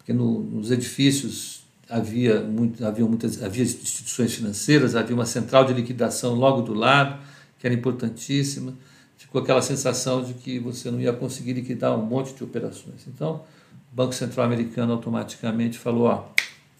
porque 0.09 0.13
no, 0.13 0.41
nos 0.41 0.71
edifícios 0.71 1.61
havia, 1.87 2.41
muito, 2.41 2.83
havia 2.83 3.05
muitas 3.05 3.43
havia 3.43 3.63
instituições 3.63 4.33
financeiras, 4.33 4.95
havia 4.95 5.15
uma 5.15 5.25
central 5.25 5.65
de 5.65 5.73
liquidação 5.73 6.33
logo 6.33 6.63
do 6.63 6.73
lado, 6.73 7.21
que 7.59 7.67
era 7.67 7.75
importantíssima. 7.75 8.73
Ficou 9.17 9.41
aquela 9.41 9.61
sensação 9.61 10.23
de 10.23 10.33
que 10.33 10.57
você 10.57 10.89
não 10.89 10.99
ia 10.99 11.13
conseguir 11.13 11.53
liquidar 11.53 11.95
um 11.95 12.03
monte 12.03 12.33
de 12.33 12.43
operações. 12.43 13.05
Então, 13.07 13.43
o 13.91 13.95
Banco 13.95 14.15
Central 14.15 14.47
Americano 14.47 14.93
automaticamente 14.93 15.77
falou: 15.77 16.07
ó, 16.07 16.29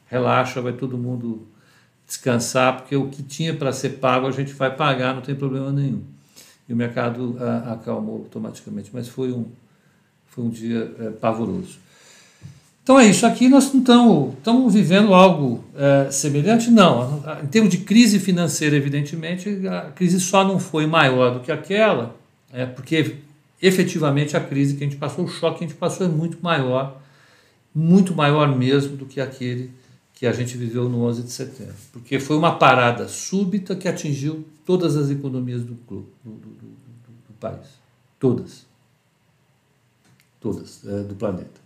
relaxa, 0.07 0.59
vai 0.59 0.73
todo 0.73 0.97
mundo 0.97 1.47
descansar, 2.07 2.77
porque 2.77 2.95
o 2.95 3.09
que 3.09 3.21
tinha 3.21 3.53
para 3.53 3.71
ser 3.71 3.99
pago 3.99 4.25
a 4.25 4.31
gente 4.31 4.53
vai 4.53 4.75
pagar, 4.75 5.13
não 5.13 5.21
tem 5.21 5.35
problema 5.35 5.71
nenhum. 5.71 6.01
E 6.67 6.73
o 6.73 6.75
mercado 6.75 7.37
a, 7.39 7.73
acalmou 7.73 8.17
automaticamente, 8.21 8.89
mas 8.91 9.07
foi 9.07 9.31
um, 9.31 9.45
foi 10.25 10.43
um 10.43 10.49
dia 10.49 10.91
é, 10.97 11.09
pavoroso. 11.11 11.88
Então 12.89 12.99
é 12.99 13.05
isso. 13.05 13.23
Aqui 13.23 13.47
nós 13.47 13.71
não 13.71 13.81
estamos, 14.31 14.73
vivendo 14.73 15.13
algo 15.13 15.63
é, 15.75 16.09
semelhante, 16.09 16.71
não. 16.71 17.23
Em 17.43 17.45
termos 17.45 17.69
de 17.69 17.77
crise 17.77 18.17
financeira, 18.17 18.75
evidentemente, 18.75 19.47
a 19.67 19.91
crise 19.91 20.19
só 20.19 20.43
não 20.43 20.59
foi 20.59 20.87
maior 20.87 21.35
do 21.35 21.39
que 21.39 21.51
aquela, 21.51 22.15
é, 22.51 22.65
porque 22.65 23.17
efetivamente 23.61 24.35
a 24.35 24.39
crise 24.39 24.73
que 24.73 24.83
a 24.83 24.87
gente 24.87 24.97
passou, 24.97 25.25
o 25.25 25.27
choque 25.27 25.59
que 25.59 25.65
a 25.65 25.67
gente 25.67 25.77
passou 25.77 26.07
é 26.07 26.09
muito 26.09 26.39
maior, 26.41 26.99
muito 27.75 28.15
maior 28.15 28.57
mesmo 28.57 28.97
do 28.97 29.05
que 29.05 29.21
aquele 29.21 29.69
que 30.15 30.25
a 30.25 30.31
gente 30.31 30.57
viveu 30.57 30.89
no 30.89 31.03
11 31.03 31.21
de 31.21 31.31
setembro. 31.31 31.75
Porque 31.93 32.19
foi 32.19 32.37
uma 32.37 32.55
parada 32.55 33.07
súbita 33.07 33.75
que 33.75 33.87
atingiu 33.87 34.43
todas 34.65 34.97
as 34.97 35.11
economias 35.11 35.61
do, 35.61 35.75
do, 35.75 36.07
do, 36.25 36.31
do 36.31 37.33
país. 37.39 37.67
Todas. 38.19 38.65
Todas, 40.41 40.81
é, 40.87 41.03
do 41.03 41.13
planeta 41.13 41.58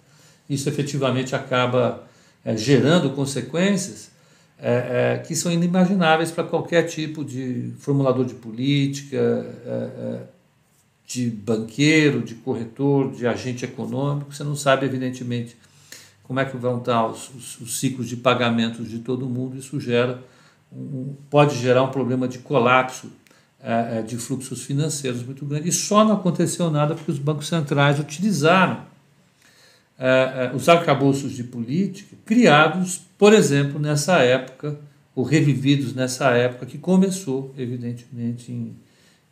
isso 0.49 0.67
efetivamente 0.69 1.35
acaba 1.35 2.03
é, 2.43 2.55
gerando 2.57 3.09
consequências 3.11 4.11
é, 4.59 5.15
é, 5.15 5.17
que 5.17 5.35
são 5.35 5.51
inimagináveis 5.51 6.31
para 6.31 6.43
qualquer 6.43 6.83
tipo 6.83 7.23
de 7.23 7.73
formulador 7.79 8.25
de 8.25 8.33
política, 8.33 9.17
é, 9.17 9.69
é, 9.69 10.21
de 11.05 11.29
banqueiro, 11.29 12.21
de 12.21 12.35
corretor, 12.35 13.11
de 13.11 13.27
agente 13.27 13.65
econômico. 13.65 14.33
Você 14.33 14.43
não 14.43 14.55
sabe, 14.55 14.85
evidentemente, 14.85 15.57
como 16.23 16.39
é 16.39 16.45
que 16.45 16.55
vão 16.55 16.77
estar 16.77 17.05
os, 17.07 17.29
os, 17.35 17.59
os 17.59 17.79
ciclos 17.79 18.07
de 18.07 18.15
pagamentos 18.15 18.89
de 18.89 18.99
todo 18.99 19.25
mundo. 19.27 19.57
Isso 19.57 19.79
gera 19.79 20.23
um, 20.71 21.13
pode 21.29 21.57
gerar 21.57 21.83
um 21.83 21.91
problema 21.91 22.27
de 22.27 22.39
colapso 22.39 23.11
de 24.05 24.17
fluxos 24.17 24.63
financeiros 24.63 25.23
muito 25.23 25.45
grande. 25.45 25.69
E 25.69 25.71
só 25.71 26.03
não 26.03 26.15
aconteceu 26.15 26.69
nada 26.69 26.95
porque 26.95 27.09
os 27.09 27.17
bancos 27.17 27.47
centrais 27.47 27.97
utilizaram 27.97 28.81
é, 29.97 30.51
os 30.53 30.67
arcabouços 30.67 31.33
de 31.33 31.43
política 31.43 32.15
criados, 32.25 33.01
por 33.17 33.33
exemplo, 33.33 33.79
nessa 33.79 34.17
época, 34.19 34.79
ou 35.15 35.23
revividos 35.23 35.93
nessa 35.93 36.31
época 36.31 36.65
que 36.65 36.77
começou, 36.77 37.53
evidentemente, 37.57 38.51
em, 38.51 38.75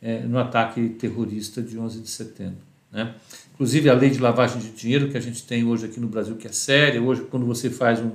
é, 0.02 0.20
no 0.20 0.38
ataque 0.38 0.90
terrorista 0.90 1.62
de 1.62 1.78
11 1.78 2.02
de 2.02 2.10
setembro. 2.10 2.62
Né? 2.92 3.16
Inclusive 3.54 3.90
a 3.90 3.94
lei 3.94 4.10
de 4.10 4.20
lavagem 4.20 4.60
de 4.60 4.72
dinheiro 4.72 5.10
que 5.10 5.18
a 5.18 5.22
gente 5.22 5.44
tem 5.44 5.64
hoje 5.64 5.86
aqui 5.86 6.00
no 6.00 6.08
Brasil, 6.08 6.36
que 6.36 6.48
é 6.48 6.52
séria, 6.52 7.02
hoje 7.02 7.24
quando 7.24 7.46
você 7.46 7.70
faz 7.70 8.00
um, 8.00 8.12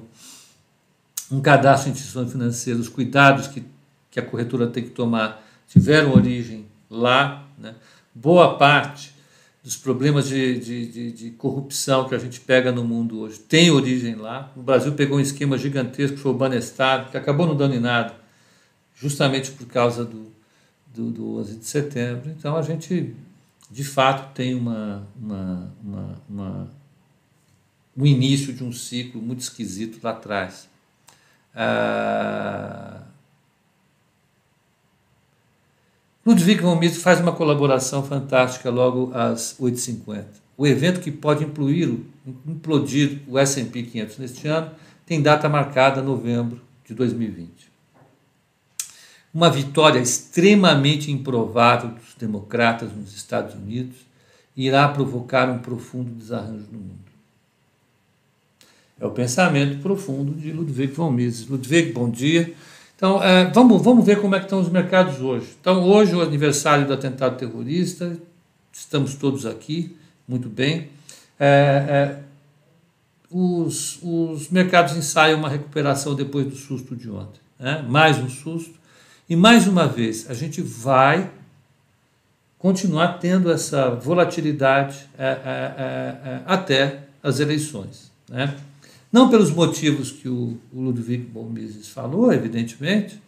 um 1.30 1.40
cadastro 1.40 1.88
em 1.88 1.92
instituições 1.92 2.30
financeiras, 2.30 2.82
os 2.82 2.88
cuidados 2.88 3.48
que, 3.48 3.64
que 4.10 4.20
a 4.20 4.22
corretora 4.22 4.66
tem 4.66 4.84
que 4.84 4.90
tomar 4.90 5.44
tiveram 5.68 6.14
origem 6.14 6.66
lá, 6.88 7.44
né? 7.58 7.74
boa 8.14 8.56
parte 8.56 9.15
dos 9.66 9.76
problemas 9.76 10.28
de, 10.28 10.60
de, 10.60 10.86
de, 10.86 11.10
de, 11.10 11.30
corrupção 11.32 12.08
que 12.08 12.14
a 12.14 12.18
gente 12.18 12.38
pega 12.38 12.70
no 12.70 12.84
mundo 12.84 13.18
hoje 13.18 13.40
tem 13.40 13.68
origem 13.68 14.14
lá. 14.14 14.52
O 14.54 14.62
Brasil 14.62 14.92
pegou 14.92 15.18
um 15.18 15.20
esquema 15.20 15.58
gigantesco, 15.58 16.16
foi 16.18 16.30
o 16.30 16.36
Banestar, 16.36 17.10
que 17.10 17.16
acabou 17.16 17.48
não 17.48 17.56
dando 17.56 17.74
em 17.74 17.80
nada, 17.80 18.14
justamente 18.94 19.50
por 19.50 19.66
causa 19.66 20.04
do, 20.04 20.32
do, 20.94 21.10
do 21.10 21.38
11 21.38 21.56
de 21.56 21.66
setembro. 21.66 22.30
Então 22.30 22.56
a 22.56 22.62
gente, 22.62 23.12
de 23.68 23.82
fato, 23.82 24.32
tem 24.32 24.54
uma, 24.54 25.04
uma, 25.20 25.74
uma, 25.82 26.22
uma 26.30 26.70
um 27.96 28.06
início 28.06 28.52
de 28.52 28.62
um 28.62 28.70
ciclo 28.70 29.20
muito 29.20 29.40
esquisito 29.40 29.98
lá 30.00 30.12
atrás. 30.12 30.68
Ah, 31.52 33.02
Ludwig 36.26 36.60
von 36.60 36.74
Mises 36.74 37.00
faz 37.00 37.20
uma 37.20 37.30
colaboração 37.30 38.02
fantástica 38.02 38.68
logo 38.68 39.12
às 39.14 39.56
8h50. 39.60 40.24
O 40.56 40.66
evento 40.66 40.98
que 40.98 41.12
pode 41.12 41.44
implodir, 41.44 42.00
implodir 42.44 43.20
o 43.28 43.38
S&P 43.38 43.84
500 43.84 44.18
neste 44.18 44.48
ano 44.48 44.72
tem 45.06 45.22
data 45.22 45.48
marcada 45.48 46.02
novembro 46.02 46.60
de 46.84 46.94
2020. 46.94 47.48
uma 49.32 49.50
vitória 49.50 50.00
extremamente 50.00 51.12
improvável 51.12 51.90
dos 51.90 52.14
democratas 52.18 52.90
nos 52.92 53.14
Estados 53.14 53.54
Unidos 53.54 53.96
irá 54.56 54.88
provocar 54.88 55.48
um 55.48 55.58
profundo 55.58 56.10
desarranjo 56.10 56.66
no 56.72 56.78
mundo. 56.78 57.06
É 58.98 59.06
o 59.06 59.10
pensamento 59.10 59.80
profundo 59.82 60.32
de 60.32 60.50
Ludwig 60.50 60.92
von 60.92 61.12
Mises. 61.12 61.46
Ludwig, 61.46 61.92
bom 61.92 62.10
dia. 62.10 62.52
Então, 62.96 63.22
é, 63.22 63.44
vamos, 63.50 63.82
vamos 63.82 64.06
ver 64.06 64.20
como 64.20 64.34
é 64.34 64.38
que 64.38 64.46
estão 64.46 64.58
os 64.58 64.70
mercados 64.70 65.20
hoje. 65.20 65.54
Então, 65.60 65.84
hoje, 65.84 66.14
o 66.14 66.22
aniversário 66.22 66.86
do 66.86 66.94
atentado 66.94 67.36
terrorista, 67.36 68.18
estamos 68.72 69.14
todos 69.14 69.44
aqui, 69.44 69.94
muito 70.26 70.48
bem. 70.48 70.88
É, 71.38 72.16
é, 72.18 72.18
os, 73.30 73.98
os 74.02 74.48
mercados 74.48 74.96
ensaiam 74.96 75.38
uma 75.38 75.48
recuperação 75.48 76.14
depois 76.14 76.46
do 76.46 76.56
susto 76.56 76.96
de 76.96 77.10
ontem. 77.10 77.40
Né? 77.58 77.84
Mais 77.86 78.18
um 78.18 78.30
susto. 78.30 78.74
E 79.28 79.36
mais 79.36 79.68
uma 79.68 79.86
vez, 79.86 80.30
a 80.30 80.34
gente 80.34 80.62
vai 80.62 81.30
continuar 82.58 83.18
tendo 83.18 83.50
essa 83.50 83.90
volatilidade 83.90 85.06
é, 85.18 85.26
é, 85.26 85.28
é, 85.28 86.30
é 86.30 86.42
até 86.46 87.00
as 87.22 87.40
eleições. 87.40 88.10
Né? 88.28 88.56
Não 89.16 89.30
pelos 89.30 89.50
motivos 89.50 90.12
que 90.12 90.28
o, 90.28 90.58
o 90.70 90.78
Ludwig 90.78 91.24
von 91.32 91.48
Mises 91.48 91.88
falou, 91.88 92.30
evidentemente, 92.30 93.18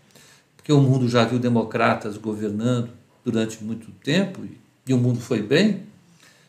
porque 0.54 0.70
o 0.70 0.82
mundo 0.82 1.08
já 1.08 1.24
viu 1.24 1.38
democratas 1.38 2.18
governando 2.18 2.90
durante 3.24 3.64
muito 3.64 3.90
tempo 4.04 4.44
e, 4.44 4.58
e 4.86 4.92
o 4.92 4.98
mundo 4.98 5.18
foi 5.18 5.40
bem, 5.40 5.84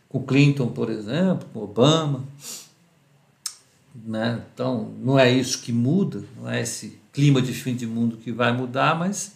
com 0.09 0.21
Clinton, 0.21 0.67
por 0.67 0.89
exemplo, 0.89 1.47
com 1.53 1.61
Obama. 1.61 2.25
Né? 4.05 4.43
Então, 4.53 4.91
não 5.01 5.17
é 5.17 5.31
isso 5.31 5.61
que 5.61 5.71
muda, 5.71 6.21
não 6.35 6.49
é 6.49 6.61
esse 6.61 6.99
clima 7.13 7.41
de 7.41 7.53
fim 7.53 7.73
de 7.73 7.87
mundo 7.87 8.17
que 8.17 8.33
vai 8.33 8.51
mudar, 8.51 8.99
mas 8.99 9.35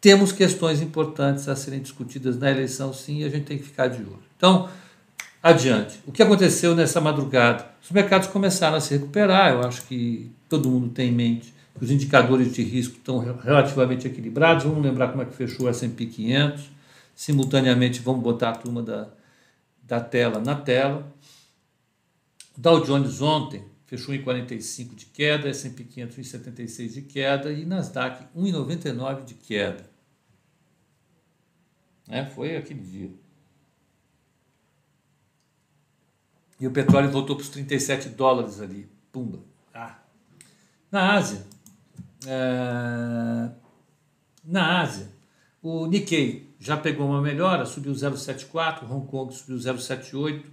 temos 0.00 0.32
questões 0.32 0.80
importantes 0.80 1.50
a 1.50 1.54
serem 1.54 1.80
discutidas 1.80 2.38
na 2.38 2.50
eleição, 2.50 2.94
sim, 2.94 3.18
e 3.18 3.24
a 3.24 3.28
gente 3.28 3.44
tem 3.44 3.58
que 3.58 3.64
ficar 3.64 3.88
de 3.88 4.00
olho. 4.00 4.22
Então, 4.38 4.70
adiante. 5.42 6.00
O 6.06 6.12
que 6.12 6.22
aconteceu 6.22 6.74
nessa 6.74 7.00
madrugada? 7.00 7.66
Os 7.82 7.90
mercados 7.90 8.28
começaram 8.28 8.76
a 8.76 8.80
se 8.80 8.94
recuperar, 8.94 9.52
eu 9.52 9.60
acho 9.60 9.82
que 9.86 10.30
todo 10.48 10.70
mundo 10.70 10.90
tem 10.90 11.10
em 11.10 11.12
mente 11.12 11.54
que 11.78 11.84
os 11.84 11.90
indicadores 11.90 12.52
de 12.52 12.62
risco 12.62 12.96
estão 12.96 13.18
relativamente 13.18 14.06
equilibrados. 14.06 14.64
Vamos 14.64 14.82
lembrar 14.82 15.08
como 15.08 15.22
é 15.22 15.24
que 15.24 15.34
fechou 15.34 15.66
o 15.66 15.68
S&P 15.68 16.06
500. 16.06 16.70
Simultaneamente, 17.14 18.00
vamos 18.00 18.22
botar 18.22 18.50
a 18.50 18.56
turma 18.56 18.82
da, 18.82 19.08
da 19.82 20.00
tela 20.00 20.40
na 20.40 20.54
tela. 20.54 21.10
O 22.56 22.60
Dow 22.60 22.84
Jones 22.84 23.20
ontem 23.22 23.64
fechou 23.86 24.14
em 24.14 24.22
45 24.22 24.94
de 24.94 25.06
queda, 25.06 25.48
S&P 25.48 25.84
500 25.84 26.18
em 26.18 26.22
76 26.24 26.94
de 26.94 27.02
queda 27.02 27.52
e 27.52 27.64
Nasdaq 27.64 28.24
1,99 28.36 29.24
de 29.24 29.34
queda. 29.34 29.88
É, 32.08 32.24
foi 32.24 32.56
aquele 32.56 32.80
dia. 32.80 33.10
E 36.60 36.66
o 36.66 36.70
petróleo 36.70 37.10
voltou 37.10 37.36
para 37.36 37.42
os 37.42 37.48
37 37.48 38.10
dólares 38.10 38.60
ali. 38.60 38.88
Pumba. 39.12 39.40
Ah. 39.72 39.98
Na 40.90 41.14
Ásia, 41.14 41.44
é... 42.26 43.50
na 44.44 44.80
Ásia, 44.80 45.08
o 45.62 45.86
Nikkei 45.86 46.54
já 46.58 46.76
pegou 46.76 47.06
uma 47.06 47.20
melhora, 47.20 47.66
subiu 47.66 47.92
0,74, 47.92 48.90
Hong 48.90 49.06
Kong 49.06 49.34
subiu 49.34 49.56
0,78, 49.56 50.44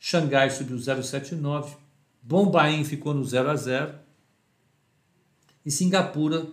Xangai 0.00 0.50
subiu 0.50 0.76
0,79, 0.76 1.76
Bombaim 2.22 2.84
ficou 2.84 3.14
no 3.14 3.24
0 3.24 3.50
a 3.50 3.56
0 3.56 3.94
e 5.64 5.70
Singapura 5.70 6.46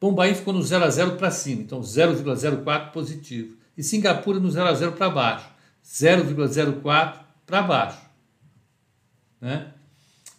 Bombaim 0.00 0.34
ficou 0.34 0.54
no 0.54 0.62
0 0.62 0.84
a 0.84 0.90
0 0.90 1.16
para 1.16 1.30
cima, 1.30 1.60
então 1.60 1.80
0,04 1.82 2.90
positivo. 2.90 3.56
E 3.76 3.82
Singapura 3.82 4.40
no 4.40 4.50
0 4.50 4.66
a 4.66 4.74
0 4.74 4.92
para 4.92 5.10
baixo, 5.10 5.50
0,04 5.84 7.29
para 7.50 7.62
baixo. 7.62 8.00
Né? 9.40 9.72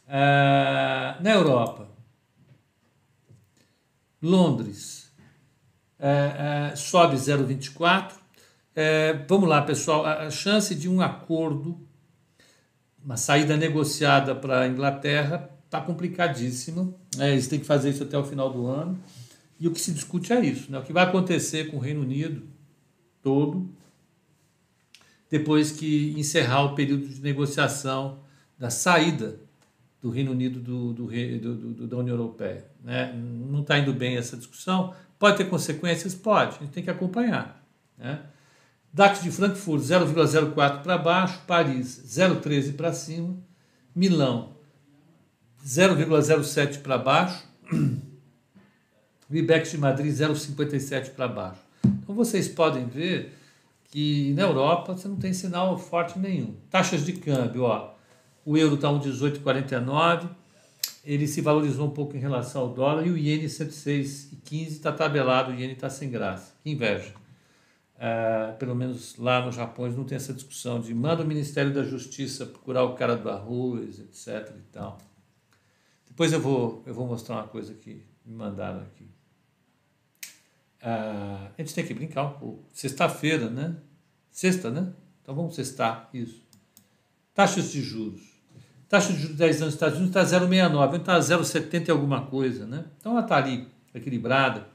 Ah, 0.08 1.18
na 1.20 1.32
Europa, 1.32 1.90
Londres 4.22 5.12
é, 6.00 6.70
é, 6.72 6.76
sobe 6.76 7.18
0,24. 7.18 8.14
É, 8.74 9.14
vamos 9.28 9.50
lá, 9.50 9.62
pessoal. 9.62 10.06
A, 10.06 10.24
a, 10.24 10.32
chance 10.32 10.74
de 10.74 10.88
um 10.88 11.02
acordo, 11.02 11.78
uma 13.04 13.18
saída 13.18 13.58
negociada 13.58 14.34
para 14.34 14.62
a 14.62 14.68
Inglaterra, 14.68 15.50
está 15.66 15.82
complicadíssima. 15.82 16.94
É, 17.20 17.32
eles 17.32 17.48
têm 17.48 17.60
que 17.60 17.66
fazer 17.66 17.90
isso 17.90 18.04
até 18.04 18.18
o 18.18 18.24
final 18.24 18.52
do 18.52 18.68
ano. 18.68 18.98
E 19.60 19.68
o 19.68 19.72
que 19.72 19.82
se 19.82 19.92
discute 19.92 20.32
é 20.32 20.40
isso: 20.40 20.72
né? 20.72 20.80
o 20.80 20.84
que 20.84 20.94
vai 20.94 21.04
acontecer 21.04 21.70
com 21.70 21.78
o 21.78 21.80
Reino 21.80 22.02
Unido 22.02 22.48
todo 23.22 23.70
depois 25.32 25.72
que 25.72 26.14
encerrar 26.18 26.66
o 26.66 26.76
período 26.76 27.08
de 27.08 27.22
negociação 27.22 28.20
da 28.60 28.70
saída 28.70 29.40
do 30.02 30.10
Reino 30.10 30.32
Unido 30.32 30.60
do, 30.60 30.94
do, 30.94 31.56
do, 31.74 31.88
da 31.88 31.98
União 31.98 32.18
Europeia. 32.18 32.66
Né? 32.84 33.14
Não 33.50 33.62
está 33.62 33.80
indo 33.80 33.94
bem 33.94 34.18
essa 34.18 34.36
discussão. 34.36 34.94
Pode 35.18 35.38
ter 35.38 35.46
consequências? 35.46 36.14
Pode, 36.14 36.58
a 36.58 36.60
gente 36.60 36.72
tem 36.72 36.84
que 36.84 36.90
acompanhar. 36.90 37.66
Né? 37.98 38.20
DAX 38.92 39.24
de 39.24 39.32
Frankfurt 39.32 39.82
0,04 39.84 40.82
para 40.82 40.98
baixo, 40.98 41.40
Paris 41.48 42.04
0,13 42.06 42.76
para 42.76 42.92
cima, 42.92 43.38
Milão 43.96 44.54
0,07 45.66 46.80
para 46.80 46.98
baixo, 46.98 47.48
IBEX 49.32 49.72
de 49.72 49.78
Madrid 49.78 50.12
0,57 50.12 51.12
para 51.12 51.28
baixo. 51.28 51.62
Então 51.86 52.14
vocês 52.14 52.50
podem 52.50 52.86
ver 52.86 53.34
que 53.92 54.34
na 54.34 54.44
Europa 54.44 54.96
você 54.96 55.08
não 55.08 55.18
tem 55.18 55.34
sinal 55.34 55.78
forte 55.78 56.18
nenhum. 56.18 56.56
Taxas 56.70 57.06
de 57.06 57.14
câmbio, 57.14 57.64
ó, 57.64 57.94
o 58.46 58.58
euro 58.58 58.76
está 58.76 58.88
1,1849, 58.88 60.30
ele 61.04 61.28
se 61.28 61.42
valorizou 61.42 61.88
um 61.88 61.92
pouco 61.92 62.16
em 62.16 62.20
relação 62.20 62.62
ao 62.62 62.70
dólar, 62.70 63.06
e 63.06 63.12
o 63.12 63.18
iene 63.18 63.46
106,15 63.46 64.68
está 64.68 64.92
tabelado, 64.92 65.52
o 65.52 65.54
iene 65.54 65.74
está 65.74 65.90
sem 65.90 66.10
graça. 66.10 66.54
Que 66.64 66.72
inveja. 66.72 67.14
Uh, 67.98 68.58
pelo 68.58 68.74
menos 68.74 69.18
lá 69.18 69.46
no 69.46 69.52
Japão 69.52 69.88
não 69.92 70.06
tem 70.06 70.16
essa 70.16 70.34
discussão 70.34 70.80
de 70.80 70.92
manda 70.92 71.22
o 71.22 71.28
Ministério 71.28 71.72
da 71.72 71.84
Justiça 71.84 72.48
procurar 72.48 72.84
o 72.84 72.96
cara 72.96 73.16
do 73.16 73.30
arroz, 73.30 74.00
etc. 74.00 74.56
e 74.58 74.72
tal. 74.72 74.98
Depois 76.08 76.34
eu 76.34 76.40
vou, 76.40 76.82
eu 76.86 76.94
vou 76.94 77.06
mostrar 77.06 77.36
uma 77.36 77.48
coisa 77.48 77.74
que 77.74 78.04
me 78.26 78.36
mandaram 78.36 78.80
aqui. 78.82 79.01
Ah, 80.82 81.52
a 81.58 81.62
gente 81.62 81.76
tem 81.76 81.86
que 81.86 81.94
brincar 81.94 82.24
um 82.24 82.34
pouco. 82.34 82.66
Sexta-feira, 82.74 83.50
né? 83.50 83.76
Sexta, 84.32 84.72
né? 84.72 84.92
Então 85.22 85.36
vamos 85.36 85.56
sextar, 85.56 86.10
isso. 86.14 86.42
Taxas 87.34 87.72
de 87.72 87.82
juros. 87.82 88.22
Taxa 88.90 89.14
de 89.14 89.20
juros 89.20 89.36
de 89.36 89.38
10 89.38 89.62
anos 89.62 89.66
nos 89.66 89.74
Estados 89.76 89.98
Unidos 90.00 90.16
está 90.16 90.40
0,69, 90.40 91.00
está 91.00 91.20
0,70 91.20 91.88
e 91.88 91.92
alguma 91.92 92.26
coisa, 92.26 92.66
né? 92.66 92.86
Então 92.98 93.12
ela 93.12 93.22
está 93.22 93.38
ali, 93.38 93.68
equilibrada. 93.94 94.68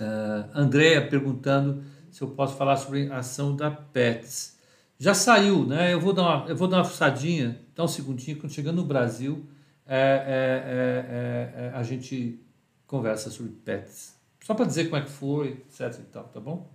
Uh, 0.00 0.50
Andréia 0.52 1.06
perguntando 1.06 1.84
se 2.10 2.20
eu 2.20 2.28
posso 2.28 2.56
falar 2.56 2.76
sobre 2.76 3.08
a 3.10 3.18
ação 3.18 3.54
da 3.54 3.70
Pets. 3.70 4.58
Já 4.98 5.14
saiu, 5.14 5.64
né? 5.64 5.92
Eu 5.92 6.00
vou 6.00 6.12
dar 6.12 6.22
uma, 6.22 6.48
eu 6.48 6.56
vou 6.56 6.66
dar 6.66 6.78
uma 6.78 6.84
fuçadinha, 6.84 7.60
dá 7.74 7.84
um 7.84 7.88
segundinho, 7.88 8.38
quando 8.38 8.52
chegando 8.52 8.76
no 8.76 8.84
Brasil, 8.84 9.46
é, 9.86 9.96
é, 9.96 11.60
é, 11.60 11.66
é, 11.66 11.66
é 11.66 11.72
a 11.74 11.82
gente 11.82 12.40
conversa 12.86 13.30
sobre 13.30 13.52
Pets. 13.52 14.14
Só 14.44 14.52
para 14.52 14.66
dizer 14.66 14.90
como 14.90 14.96
é 14.96 15.00
que 15.00 15.10
foi, 15.10 15.64
etc. 15.70 16.00
E 16.00 16.02
tal, 16.12 16.24
tá 16.24 16.38
bom? 16.38 16.70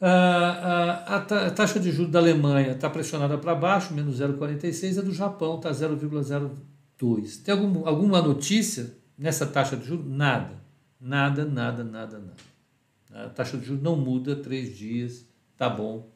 Ah, 0.00 1.04
ah, 1.06 1.16
a 1.16 1.50
taxa 1.50 1.78
de 1.78 1.92
juros 1.92 2.10
da 2.10 2.18
Alemanha 2.18 2.72
está 2.72 2.88
pressionada 2.88 3.36
para 3.36 3.54
baixo, 3.54 3.92
menos 3.92 4.18
0,46, 4.18 5.00
a 5.00 5.02
do 5.02 5.12
Japão 5.12 5.56
está 5.56 5.70
0,02. 5.70 7.42
Tem 7.42 7.52
algum, 7.52 7.86
alguma 7.86 8.22
notícia 8.22 8.96
nessa 9.18 9.46
taxa 9.46 9.76
de 9.76 9.84
juros? 9.84 10.06
Nada. 10.06 10.58
Nada, 10.98 11.44
nada, 11.44 11.84
nada, 11.84 12.18
nada. 12.18 13.26
A 13.26 13.28
taxa 13.28 13.58
de 13.58 13.66
juros 13.66 13.82
não 13.82 13.94
muda 13.94 14.34
três 14.34 14.78
dias, 14.78 15.26
tá 15.58 15.68
bom. 15.68 16.10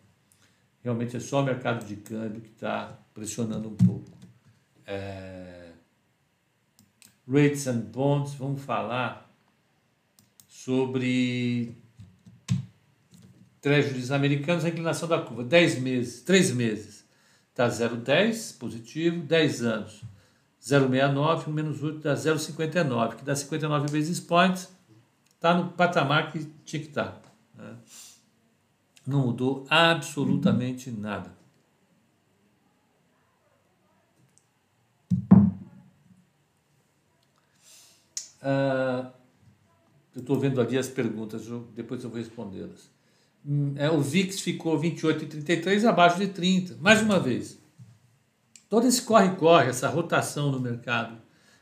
Realmente 0.82 1.18
é 1.18 1.20
só 1.20 1.42
o 1.42 1.44
mercado 1.44 1.84
de 1.84 1.96
câmbio 1.96 2.40
que 2.40 2.48
está 2.48 2.98
pressionando 3.12 3.68
um 3.68 3.76
pouco. 3.76 4.10
É... 4.86 5.72
Rates 7.28 7.66
and 7.66 7.80
bonds, 7.92 8.32
vamos 8.32 8.62
falar 8.62 9.31
sobre 10.64 11.76
treasuries 13.60 14.12
americanos, 14.12 14.64
a 14.64 14.68
inclinação 14.68 15.08
da 15.08 15.20
curva, 15.20 15.42
10 15.42 15.80
meses, 15.80 16.22
3 16.22 16.52
meses, 16.52 17.04
está 17.50 17.66
0,10 17.66 18.58
positivo, 18.58 19.24
10 19.24 19.62
anos, 19.64 20.04
0,69, 20.62 21.48
1 21.48 21.52
menos 21.52 21.82
8 21.82 21.98
dá 21.98 22.14
0,59, 22.14 23.16
que 23.16 23.24
dá 23.24 23.34
59 23.34 23.90
basis 23.90 24.20
points, 24.20 24.72
está 25.34 25.52
no 25.52 25.72
patamar 25.72 26.30
que 26.30 26.44
tinha 26.64 26.80
que 26.80 26.88
estar. 26.88 27.10
Tá, 27.10 27.32
né? 27.56 27.76
Não 29.04 29.26
mudou 29.26 29.66
absolutamente 29.68 30.92
nada. 30.92 31.36
Uh, 38.40 39.21
eu 40.14 40.20
estou 40.20 40.38
vendo 40.38 40.60
ali 40.60 40.76
as 40.76 40.88
perguntas, 40.88 41.42
depois 41.74 42.02
eu 42.04 42.10
vou 42.10 42.18
respondê-las. 42.18 42.90
Hum, 43.44 43.74
é, 43.76 43.90
o 43.90 44.00
VIX 44.00 44.40
ficou 44.40 44.78
28,33 44.78 45.84
abaixo 45.88 46.18
de 46.18 46.28
30. 46.28 46.76
Mais 46.80 47.02
uma 47.02 47.18
vez, 47.18 47.58
todo 48.68 48.86
esse 48.86 49.02
corre-corre, 49.02 49.68
essa 49.68 49.88
rotação 49.88 50.50
no 50.50 50.60
mercado 50.60 51.16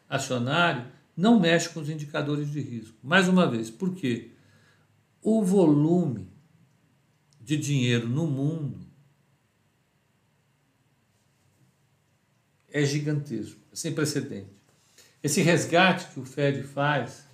acionário, 0.08 0.84
não 1.16 1.38
mexe 1.38 1.68
com 1.68 1.80
os 1.80 1.88
indicadores 1.88 2.50
de 2.50 2.60
risco. 2.60 2.96
Mais 3.02 3.28
uma 3.28 3.48
vez, 3.48 3.70
por 3.70 3.94
quê? 3.94 4.30
O 5.22 5.42
volume 5.42 6.28
de 7.40 7.56
dinheiro 7.56 8.08
no 8.08 8.26
mundo 8.26 8.78
é 12.70 12.84
gigantesco, 12.84 13.60
sem 13.72 13.92
precedente. 13.92 14.60
Esse 15.22 15.42
resgate 15.42 16.06
que 16.12 16.20
o 16.20 16.24
Fed 16.24 16.62
faz, 16.62 17.24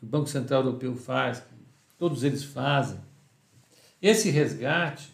que 0.00 0.06
o 0.06 0.08
Banco 0.08 0.28
Central 0.28 0.64
Europeu 0.64 0.96
faz, 0.96 1.40
que 1.40 1.54
todos 1.98 2.24
eles 2.24 2.42
fazem, 2.42 2.98
esse 4.00 4.30
resgate 4.30 5.12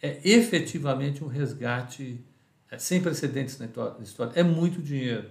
é 0.00 0.20
efetivamente 0.22 1.24
um 1.24 1.26
resgate 1.26 2.24
é, 2.70 2.78
sem 2.78 3.02
precedentes 3.02 3.58
na 3.58 3.66
história. 4.00 4.32
É 4.36 4.44
muito 4.44 4.80
dinheiro. 4.80 5.28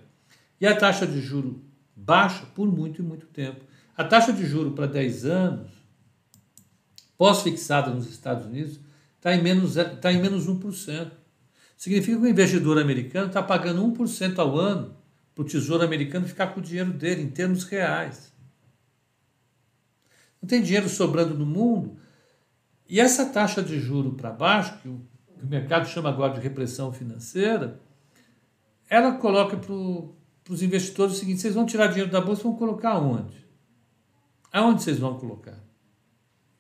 E 0.59 0.67
a 0.67 0.75
taxa 0.75 1.07
de 1.07 1.21
juro 1.21 1.63
baixa 1.95 2.45
por 2.53 2.67
muito 2.69 3.01
e 3.01 3.05
muito 3.05 3.25
tempo. 3.27 3.63
A 3.95 4.03
taxa 4.03 4.33
de 4.33 4.45
juro 4.45 4.71
para 4.71 4.88
10 4.88 5.25
anos, 5.25 5.71
pós-fixada 7.17 7.91
nos 7.91 8.09
Estados 8.09 8.45
Unidos, 8.45 8.79
está 9.15 9.33
em, 9.33 9.41
menos, 9.41 9.75
tá 10.01 10.11
em 10.11 10.21
menos 10.21 10.45
1%. 10.47 11.11
Significa 11.77 12.17
que 12.17 12.23
o 12.23 12.27
investidor 12.27 12.77
americano 12.77 13.27
está 13.27 13.41
pagando 13.41 13.81
1% 13.81 14.38
ao 14.38 14.57
ano 14.57 14.97
para 15.33 15.43
o 15.43 15.45
Tesouro 15.45 15.83
Americano 15.83 16.27
ficar 16.27 16.47
com 16.47 16.59
o 16.59 16.63
dinheiro 16.63 16.91
dele 16.91 17.21
em 17.21 17.29
termos 17.29 17.63
reais. 17.63 18.35
Não 20.45 20.47
tem 20.47 20.62
dinheiro 20.62 20.88
sobrando 20.88 21.34
no 21.34 21.43
mundo. 21.45 21.97
E 22.88 22.99
essa 22.99 23.25
taxa 23.25 23.63
de 23.63 23.79
juro 23.79 24.12
para 24.12 24.29
baixo, 24.29 24.77
que 24.77 24.88
o, 24.88 25.01
que 25.36 25.43
o 25.43 25.47
mercado 25.47 25.88
chama 25.88 26.08
agora 26.10 26.36
de 26.36 26.39
repressão 26.39 26.93
financeira, 26.93 27.81
ela 28.88 29.13
coloca 29.13 29.58
para 29.58 29.73
os 29.73 30.62
investidores 30.62 31.15
o 31.15 31.17
seguinte: 31.17 31.41
vocês 31.41 31.55
vão 31.55 31.65
tirar 31.65 31.88
dinheiro 31.88 32.12
da 32.12 32.21
bolsa 32.21 32.43
vão 32.43 32.55
colocar 32.55 32.99
onde? 32.99 33.43
Aonde 34.53 34.84
vocês 34.84 34.99
vão 34.99 35.17
colocar? 35.17 35.58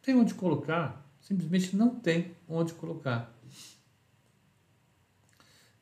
Tem 0.01 0.15
onde 0.15 0.33
colocar. 0.33 1.07
Simplesmente 1.21 1.75
não 1.75 1.93
tem 1.93 2.31
onde 2.49 2.73
colocar. 2.73 3.31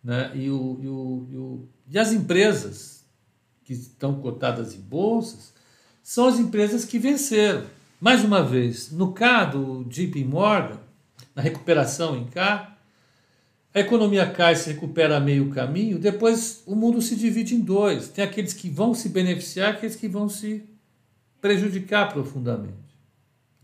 Né? 0.03 0.29
E, 0.35 0.49
o, 0.49 0.77
e, 0.81 0.87
o, 0.89 1.27
e, 1.31 1.37
o, 1.37 1.69
e 1.87 1.97
as 1.97 2.11
empresas 2.11 3.05
que 3.63 3.71
estão 3.71 4.19
cotadas 4.19 4.75
em 4.75 4.81
bolsas 4.81 5.53
são 6.01 6.27
as 6.27 6.37
empresas 6.37 6.83
que 6.83 6.99
venceram. 6.99 7.65
Mais 8.03 8.21
uma 8.21 8.43
vez, 8.43 8.91
no 8.91 9.13
caso 9.13 9.81
do 9.81 9.85
JP 9.85 10.25
Morgan, 10.25 10.77
na 11.33 11.41
recuperação 11.41 12.17
em 12.17 12.25
cá, 12.25 12.77
a 13.73 13.79
economia 13.79 14.29
cai, 14.29 14.57
se 14.57 14.73
recupera 14.73 15.15
a 15.15 15.21
meio 15.21 15.49
caminho, 15.51 15.97
depois 15.97 16.63
o 16.65 16.75
mundo 16.75 17.01
se 17.01 17.15
divide 17.15 17.55
em 17.55 17.61
dois. 17.61 18.09
Tem 18.09 18.25
aqueles 18.25 18.53
que 18.53 18.69
vão 18.69 18.93
se 18.93 19.07
beneficiar 19.07 19.71
aqueles 19.71 19.95
que 19.95 20.09
vão 20.09 20.27
se 20.27 20.65
prejudicar 21.39 22.11
profundamente. 22.11 22.75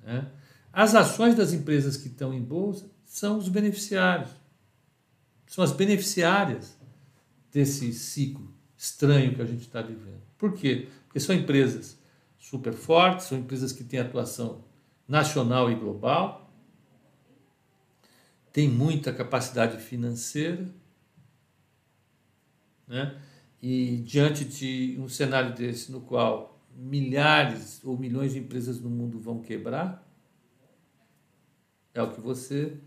Né? 0.02 0.26
As 0.72 0.96
ações 0.96 1.36
das 1.36 1.52
empresas 1.52 1.98
que 1.98 2.08
estão 2.08 2.34
em 2.34 2.42
bolsa 2.42 2.90
são 3.04 3.40
os 3.40 3.50
beneficiários 3.50 4.30
são 5.48 5.66
as 5.66 5.74
beneficiárias 5.74 6.78
desse 7.52 7.92
ciclo 7.92 8.54
estranho 8.78 9.36
que 9.36 9.42
a 9.42 9.46
gente 9.46 9.64
está 9.64 9.82
vivendo. 9.82 10.22
Por 10.38 10.54
quê? 10.54 10.88
Porque 11.08 11.20
são 11.20 11.36
empresas 11.36 11.99
super 12.50 12.74
fortes, 12.74 13.28
são 13.28 13.38
empresas 13.38 13.72
que 13.72 13.84
têm 13.84 14.00
atuação 14.00 14.64
nacional 15.08 15.72
e 15.72 15.76
global, 15.76 16.52
têm 18.52 18.68
muita 18.68 19.14
capacidade 19.14 19.78
financeira, 19.78 20.68
né? 22.88 23.22
e 23.62 23.98
diante 23.98 24.46
de 24.46 24.98
um 25.00 25.08
cenário 25.08 25.54
desse 25.54 25.92
no 25.92 26.02
qual 26.02 26.60
milhares 26.76 27.82
ou 27.84 27.96
milhões 27.96 28.34
de 28.34 28.40
empresas 28.40 28.82
no 28.82 28.90
mundo 28.90 29.20
vão 29.20 29.42
quebrar, 29.42 30.04
é 31.94 32.02
o 32.02 32.12
que 32.12 32.20
você 32.20 32.78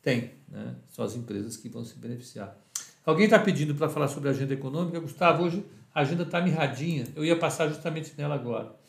tem, 0.00 0.32
né? 0.48 0.76
São 0.88 1.04
as 1.04 1.14
empresas 1.14 1.58
que 1.58 1.68
vão 1.68 1.84
se 1.84 1.98
beneficiar. 1.98 2.56
Alguém 3.04 3.24
está 3.24 3.38
pedindo 3.38 3.74
para 3.74 3.88
falar 3.88 4.08
sobre 4.08 4.28
a 4.28 4.32
agenda 4.32 4.54
econômica. 4.54 5.00
Gustavo, 5.00 5.44
hoje 5.44 5.64
a 5.94 6.00
agenda 6.00 6.22
está 6.22 6.40
mirradinha. 6.40 7.06
Eu 7.14 7.24
ia 7.24 7.38
passar 7.38 7.68
justamente 7.68 8.14
nela 8.16 8.34
agora. 8.34 8.79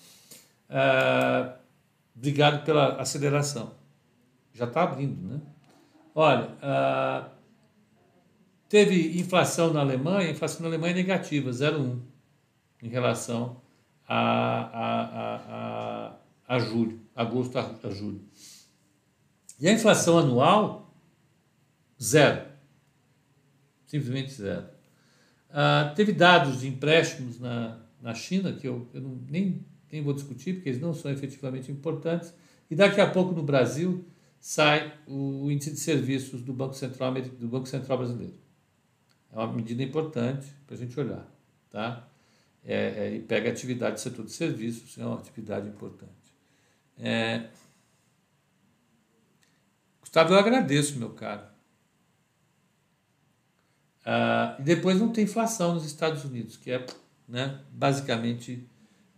Uh, 0.72 1.54
obrigado 2.16 2.64
pela 2.64 3.00
aceleração. 3.00 3.76
Já 4.54 4.66
está 4.66 4.84
abrindo, 4.84 5.22
né? 5.22 5.42
Olha, 6.16 6.48
uh, 6.48 7.30
teve 8.68 9.20
inflação 9.20 9.72
na 9.72 9.82
Alemanha, 9.82 10.32
inflação 10.32 10.62
na 10.62 10.68
Alemanha 10.68 10.94
é 10.94 10.96
negativa, 10.96 11.52
0,1, 11.52 12.00
em 12.82 12.90
relação 12.90 13.62
a, 14.08 14.18
a, 14.18 15.02
a, 15.04 16.16
a, 16.48 16.56
a 16.56 16.60
julho, 16.60 17.00
agosto 17.16 17.60
a, 17.60 17.70
a 17.84 17.90
julho. 17.92 18.22
E 19.60 19.68
a 19.68 19.72
inflação 19.72 20.18
anual 20.18 20.82
Zero. 22.02 22.42
Simplesmente 23.86 24.32
zero. 24.32 24.66
Ah, 25.52 25.94
teve 25.96 26.12
dados 26.12 26.62
de 26.62 26.68
empréstimos 26.68 27.40
na, 27.40 27.78
na 28.02 28.16
China, 28.16 28.54
que 28.54 28.68
eu, 28.68 28.90
eu 28.94 29.02
não, 29.02 29.22
nem, 29.30 29.64
nem 29.92 30.02
vou 30.02 30.14
discutir, 30.14 30.56
porque 30.56 30.70
eles 30.70 30.82
não 30.82 30.94
são 30.94 31.12
efetivamente 31.12 31.72
importantes. 31.72 32.34
E 32.70 32.76
daqui 32.76 33.02
a 33.02 33.10
pouco 33.10 33.34
no 33.34 33.44
Brasil 33.44 34.06
sai 34.40 34.94
o 35.06 35.52
índice 35.52 35.72
de 35.72 35.80
serviços 35.80 36.42
do 36.42 36.54
Banco 36.54 36.74
Central, 36.74 37.14
do 37.14 37.48
Banco 37.48 37.68
Central 37.68 37.98
Brasileiro. 37.98 38.40
É 39.32 39.38
uma 39.38 39.52
medida 39.54 39.84
importante 39.84 40.48
para 40.66 40.76
a 40.76 40.80
gente 40.80 41.00
olhar. 41.00 41.30
Tá? 41.70 42.08
É, 42.64 42.76
é, 42.76 43.16
e 43.16 43.20
pega 43.20 43.50
a 43.50 43.52
atividade 43.52 43.96
do 43.96 44.00
setor 44.00 44.26
de 44.26 44.32
serviços, 44.32 44.98
é 44.98 45.06
uma 45.06 45.18
atividade 45.18 45.68
importante. 45.68 46.12
É... 46.98 47.50
Gustavo, 50.02 50.34
eu 50.34 50.40
agradeço, 50.40 50.98
meu 51.00 51.12
caro. 51.12 51.52
Uh, 54.02 54.60
e 54.60 54.64
depois 54.64 55.00
não 55.00 55.12
tem 55.12 55.24
inflação 55.24 55.76
nos 55.76 55.86
Estados 55.86 56.26
Unidos, 56.26 56.58
que 56.58 56.72
é 56.72 56.86
né, 57.28 57.62
basicamente 57.72 58.68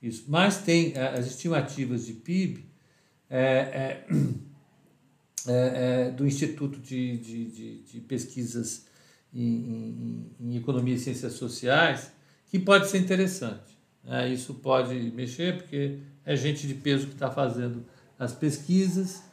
isso. 0.03 0.25
Mas 0.27 0.57
tem 0.57 0.89
uh, 0.91 1.17
as 1.17 1.27
estimativas 1.27 2.05
de 2.05 2.13
PIB 2.13 2.65
é, 3.29 4.03
é, 5.47 6.11
do 6.11 6.27
Instituto 6.27 6.79
de, 6.79 7.17
de, 7.17 7.45
de, 7.45 7.79
de 7.83 8.01
Pesquisas 8.01 8.85
em, 9.33 9.41
em, 9.41 10.31
em, 10.39 10.57
Economia 10.57 10.93
e 10.93 10.99
Ciências 10.99 11.33
Sociais, 11.33 12.11
que 12.47 12.59
pode 12.59 12.87
ser 12.89 12.99
interessante. 12.99 13.77
Né? 14.03 14.31
Isso 14.31 14.53
pode 14.53 14.93
mexer, 15.11 15.57
porque 15.57 15.99
é 16.25 16.35
gente 16.35 16.67
de 16.67 16.75
peso 16.75 17.07
que 17.07 17.13
está 17.13 17.31
fazendo 17.31 17.85
as 18.19 18.33
pesquisas 18.33 19.23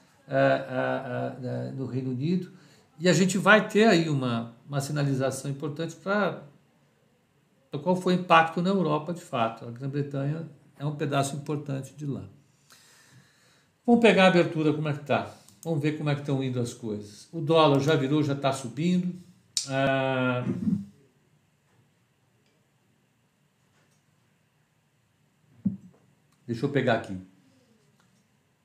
no 1.77 1.87
Reino 1.87 2.11
Unido 2.11 2.51
e 2.99 3.09
a 3.09 3.13
gente 3.13 3.37
vai 3.37 3.69
ter 3.69 3.87
aí 3.87 4.09
uma, 4.09 4.55
uma 4.69 4.81
sinalização 4.81 5.51
importante 5.51 5.97
para 5.97 6.43
qual 7.83 7.97
foi 7.97 8.15
o 8.15 8.21
impacto 8.21 8.61
na 8.63 8.71
Europa 8.71 9.13
de 9.13 9.21
fato. 9.21 9.67
A 9.67 9.71
Grã-Bretanha 9.71 10.49
é 10.81 10.87
um 10.87 10.97
pedaço 10.97 11.37
importante 11.37 11.95
de 11.95 12.07
lá. 12.07 12.25
Vamos 13.85 14.01
pegar 14.01 14.25
a 14.25 14.29
abertura, 14.29 14.73
como 14.73 14.89
é 14.89 14.95
que 14.95 15.03
está? 15.03 15.31
Vamos 15.63 15.83
ver 15.83 15.99
como 15.99 16.09
é 16.09 16.15
que 16.15 16.23
estão 16.23 16.43
indo 16.43 16.59
as 16.59 16.73
coisas. 16.73 17.29
O 17.31 17.43
dólar 17.43 17.81
já 17.81 17.95
virou, 17.95 18.23
já 18.23 18.33
está 18.33 18.51
subindo. 18.51 19.15
Ah, 19.69 20.43
Deixa 26.47 26.65
eu 26.65 26.71
pegar 26.71 26.95
aqui. 26.95 27.17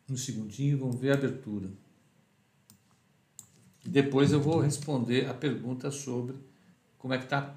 Um 0.09 0.15
segundinho, 0.15 0.79
vamos 0.79 0.99
ver 0.99 1.11
a 1.11 1.15
abertura. 1.15 1.69
Depois 3.85 4.31
eu 4.31 4.41
vou 4.41 4.59
responder 4.59 5.29
a 5.29 5.33
pergunta 5.33 5.91
sobre 5.91 6.35
como 6.97 7.13
é 7.13 7.17
que 7.17 7.25
está 7.25 7.55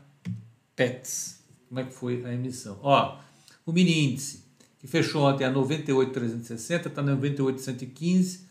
PETS, 0.75 1.45
como 1.69 1.81
é 1.81 1.85
que 1.85 1.95
foi 1.95 2.25
a 2.27 2.35
emissão. 2.35 2.79
Ó, 2.83 3.21
o 3.65 3.73
mini 3.73 4.07
índice, 4.07 4.48
que 4.79 4.87
fechou 4.87 5.23
ontem 5.23 5.45
a 5.45 5.51
98,360, 5.51 6.89
está 6.89 7.03
98,115, 7.03 8.49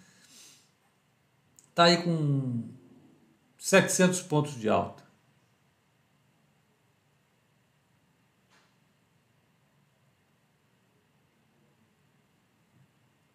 está 1.69 1.85
aí 1.85 2.03
com 2.03 2.69
700 3.57 4.21
pontos 4.23 4.55
de 4.55 4.67
alta. 4.67 5.03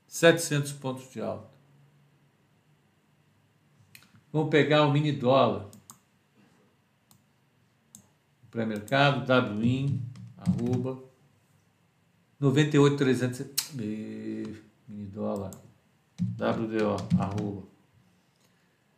Setecentos 0.06 0.72
pontos 0.72 1.10
de 1.10 1.20
alta. 1.20 1.50
Vamos 4.30 4.50
pegar 4.50 4.86
o 4.86 4.92
mini 4.92 5.12
dólar. 5.12 5.68
Pré-mercado, 8.50 9.26
WIN, 9.58 10.00
arroba, 10.36 11.02
98,300. 12.42 13.46
dólar. 15.14 15.52
WDO, 16.20 16.96
arroba. 17.16 17.62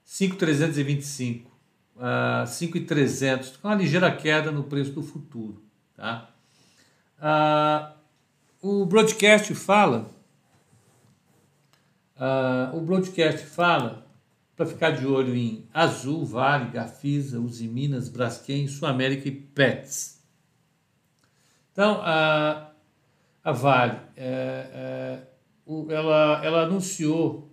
5,325. 0.03 1.51
Uh, 1.95 2.47
5,300. 2.47 3.59
Com 3.59 3.69
uma 3.69 3.75
ligeira 3.75 4.11
queda 4.17 4.51
no 4.51 4.65
preço 4.65 4.93
do 4.93 5.03
futuro. 5.03 5.63
Tá? 5.95 6.31
Uh, 8.63 8.71
o 8.81 8.87
broadcast 8.87 9.55
fala. 9.55 10.11
Uh, 12.17 12.75
o 12.79 12.81
broadcast 12.81 13.45
fala 13.45 14.07
para 14.57 14.65
ficar 14.65 14.93
de 14.93 15.07
olho 15.07 15.35
em 15.35 15.69
Azul, 15.75 16.25
Vale, 16.25 16.71
Gafisa, 16.71 17.39
Uzi 17.41 17.69
Minas, 17.69 18.09
Braskem, 18.09 18.67
Sul 18.69 18.89
América 18.89 19.29
e 19.29 19.33
Pets. 19.33 20.23
Então, 21.73 22.01
a, 22.03 22.74
a 23.45 23.53
Vale, 23.53 24.01
é, 24.17 24.71
é, 24.73 25.21
ela, 25.93 26.43
ela 26.43 26.63
anunciou 26.63 27.53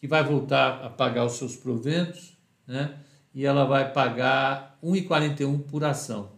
que 0.00 0.08
vai 0.08 0.24
voltar 0.24 0.84
a 0.84 0.90
pagar 0.90 1.24
os 1.24 1.34
seus 1.34 1.54
proventos, 1.54 2.36
né? 2.66 2.98
e 3.32 3.46
ela 3.46 3.64
vai 3.64 3.92
pagar 3.92 4.76
1,41 4.82 5.62
por 5.62 5.84
ação 5.84 6.32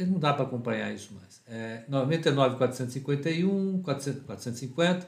não 0.00 0.18
dá 0.18 0.32
para 0.32 0.44
acompanhar 0.44 0.94
isso 0.94 1.12
mais. 1.14 1.42
É 1.46 1.84
99,451, 1.88 3.82
450, 3.82 5.06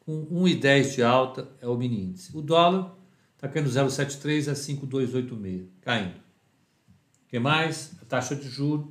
com 0.00 0.26
1,10 0.26 0.94
de 0.94 1.02
alta 1.02 1.48
é 1.60 1.66
o 1.66 1.76
mini 1.76 2.04
índice. 2.04 2.36
O 2.36 2.42
dólar 2.42 2.94
está 3.34 3.48
caindo 3.48 3.70
0,73 3.70 4.50
a 4.50 4.54
5,286, 4.54 5.68
caindo. 5.80 6.16
O 6.16 7.28
que 7.28 7.38
mais? 7.38 7.92
A 8.02 8.04
taxa 8.04 8.36
de 8.36 8.46
juros, 8.48 8.86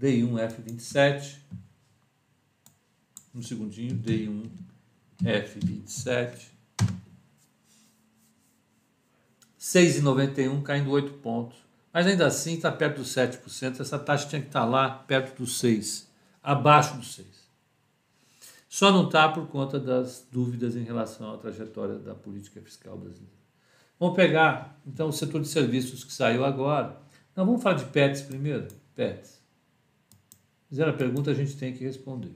D1F27. 0.00 1.36
Um 3.34 3.42
segundinho, 3.42 3.98
D1F27. 3.98 6.48
6,91 9.60 10.62
caindo 10.62 10.90
8 10.90 11.12
pontos. 11.14 11.58
Mas 11.92 12.06
ainda 12.06 12.26
assim 12.26 12.54
está 12.54 12.72
perto 12.72 12.98
dos 12.98 13.14
7%. 13.14 13.80
Essa 13.80 13.98
taxa 13.98 14.26
tinha 14.26 14.40
que 14.40 14.48
estar 14.48 14.60
tá 14.60 14.66
lá 14.66 14.88
perto 14.88 15.42
dos 15.42 15.60
6%, 15.60 16.06
abaixo 16.42 16.96
dos 16.96 17.18
6%. 17.18 17.24
Só 18.68 18.90
não 18.92 19.06
está 19.06 19.28
por 19.28 19.48
conta 19.48 19.78
das 19.78 20.26
dúvidas 20.30 20.76
em 20.76 20.84
relação 20.84 21.34
à 21.34 21.36
trajetória 21.36 21.98
da 21.98 22.14
política 22.14 22.60
fiscal 22.60 22.96
brasileira. 22.96 23.40
Vamos 23.98 24.14
pegar, 24.14 24.80
então, 24.86 25.08
o 25.08 25.12
setor 25.12 25.42
de 25.42 25.48
serviços 25.48 26.04
que 26.04 26.12
saiu 26.12 26.44
agora. 26.44 26.96
Não, 27.36 27.44
vamos 27.44 27.62
falar 27.62 27.76
de 27.76 27.84
PETs 27.86 28.22
primeiro? 28.22 28.68
PETs. 28.94 29.40
Fizeram 30.68 30.92
a 30.92 30.96
pergunta, 30.96 31.32
a 31.32 31.34
gente 31.34 31.56
tem 31.56 31.74
que 31.74 31.84
responder. 31.84 32.32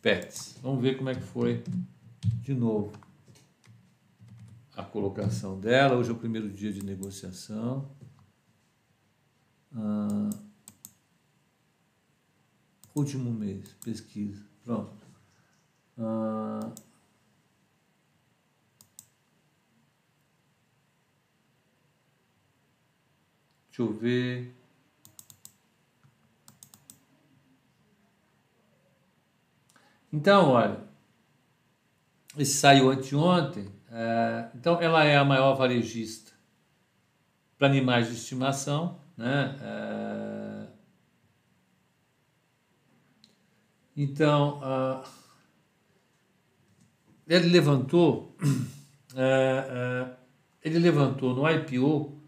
PETs. 0.00 0.56
Vamos 0.62 0.80
ver 0.80 0.96
como 0.96 1.10
é 1.10 1.14
que 1.14 1.22
foi 1.22 1.62
de 2.40 2.54
novo 2.54 2.92
a 4.76 4.84
colocação 4.84 5.58
dela. 5.58 5.96
Hoje 5.96 6.10
é 6.10 6.12
o 6.12 6.18
primeiro 6.18 6.50
dia 6.50 6.70
de 6.70 6.84
negociação. 6.84 7.90
Ah, 9.74 10.30
último 12.94 13.32
mês, 13.32 13.72
pesquisa. 13.82 14.44
Pronto. 14.62 14.92
Ah, 15.98 16.72
deixa 23.68 23.82
eu 23.82 23.92
ver. 23.94 24.54
Então, 30.12 30.50
olha, 30.50 30.86
esse 32.38 32.54
saiu 32.54 32.90
anteontem. 32.90 33.75
É, 33.98 34.50
então, 34.54 34.78
ela 34.78 35.04
é 35.04 35.16
a 35.16 35.24
maior 35.24 35.54
varejista 35.54 36.32
para 37.56 37.66
animais 37.66 38.08
de 38.08 38.14
estimação. 38.14 39.00
Né? 39.16 39.56
É, 39.62 40.66
então, 43.96 44.60
uh, 44.60 45.02
ele 47.26 47.48
levantou, 47.48 48.36
ele 50.62 50.78
levantou 50.78 51.34
no 51.34 51.50
IPO 51.50 52.20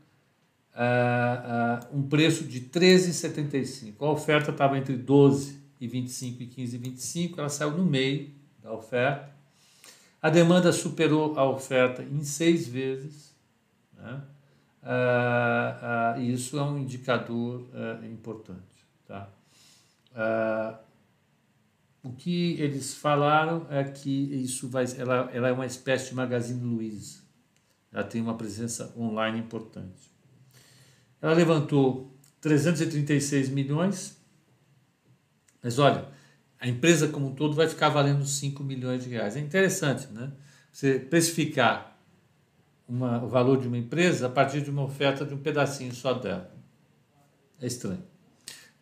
um 1.92 2.08
preço 2.08 2.44
de 2.44 2.62
13,75. 2.62 3.96
A 4.00 4.10
oferta 4.10 4.52
estava 4.52 4.78
entre 4.78 4.96
12 4.96 5.62
e 5.78 5.86
25 5.86 6.42
e 6.42 6.46
15 6.46 6.76
e 6.76 6.78
25, 6.78 7.40
ela 7.40 7.50
saiu 7.50 7.72
no 7.72 7.84
meio 7.84 8.30
da 8.62 8.72
oferta. 8.72 9.37
A 10.20 10.30
demanda 10.30 10.72
superou 10.72 11.38
a 11.38 11.48
oferta 11.48 12.02
em 12.02 12.22
seis 12.24 12.66
vezes. 12.66 13.34
Né? 13.96 14.22
Ah, 14.82 16.14
ah, 16.16 16.20
isso 16.20 16.58
é 16.58 16.62
um 16.62 16.78
indicador 16.78 17.68
ah, 17.72 18.04
importante. 18.06 18.62
Tá? 19.06 19.30
o 22.02 22.12
que 22.12 22.60
eles 22.60 22.94
falaram 22.94 23.66
é 23.70 23.84
que 23.84 24.10
isso 24.10 24.68
vai, 24.68 24.84
ela, 24.96 25.30
ela 25.32 25.48
é 25.48 25.52
uma 25.52 25.66
espécie 25.66 26.10
de 26.10 26.14
Magazine 26.14 26.60
Luiza. 26.60 27.20
Ela 27.92 28.04
tem 28.04 28.20
uma 28.20 28.36
presença 28.36 28.92
online 28.98 29.38
importante. 29.38 30.10
Ela 31.22 31.34
levantou 31.34 32.12
336 32.40 33.48
milhões, 33.48 34.16
mas 35.62 35.78
olha, 35.78 36.06
a 36.60 36.66
empresa 36.66 37.08
como 37.08 37.28
um 37.28 37.34
todo 37.34 37.54
vai 37.54 37.68
ficar 37.68 37.88
valendo 37.88 38.26
5 38.26 38.62
milhões 38.64 39.04
de 39.04 39.10
reais. 39.10 39.36
É 39.36 39.40
interessante, 39.40 40.08
né? 40.12 40.32
Você 40.72 40.98
precificar 40.98 41.98
uma, 42.88 43.22
o 43.22 43.28
valor 43.28 43.60
de 43.60 43.68
uma 43.68 43.78
empresa 43.78 44.26
a 44.26 44.30
partir 44.30 44.62
de 44.62 44.70
uma 44.70 44.82
oferta 44.82 45.24
de 45.24 45.34
um 45.34 45.38
pedacinho 45.38 45.94
só 45.94 46.14
dela. 46.14 46.52
É 47.60 47.66
estranho. 47.66 48.02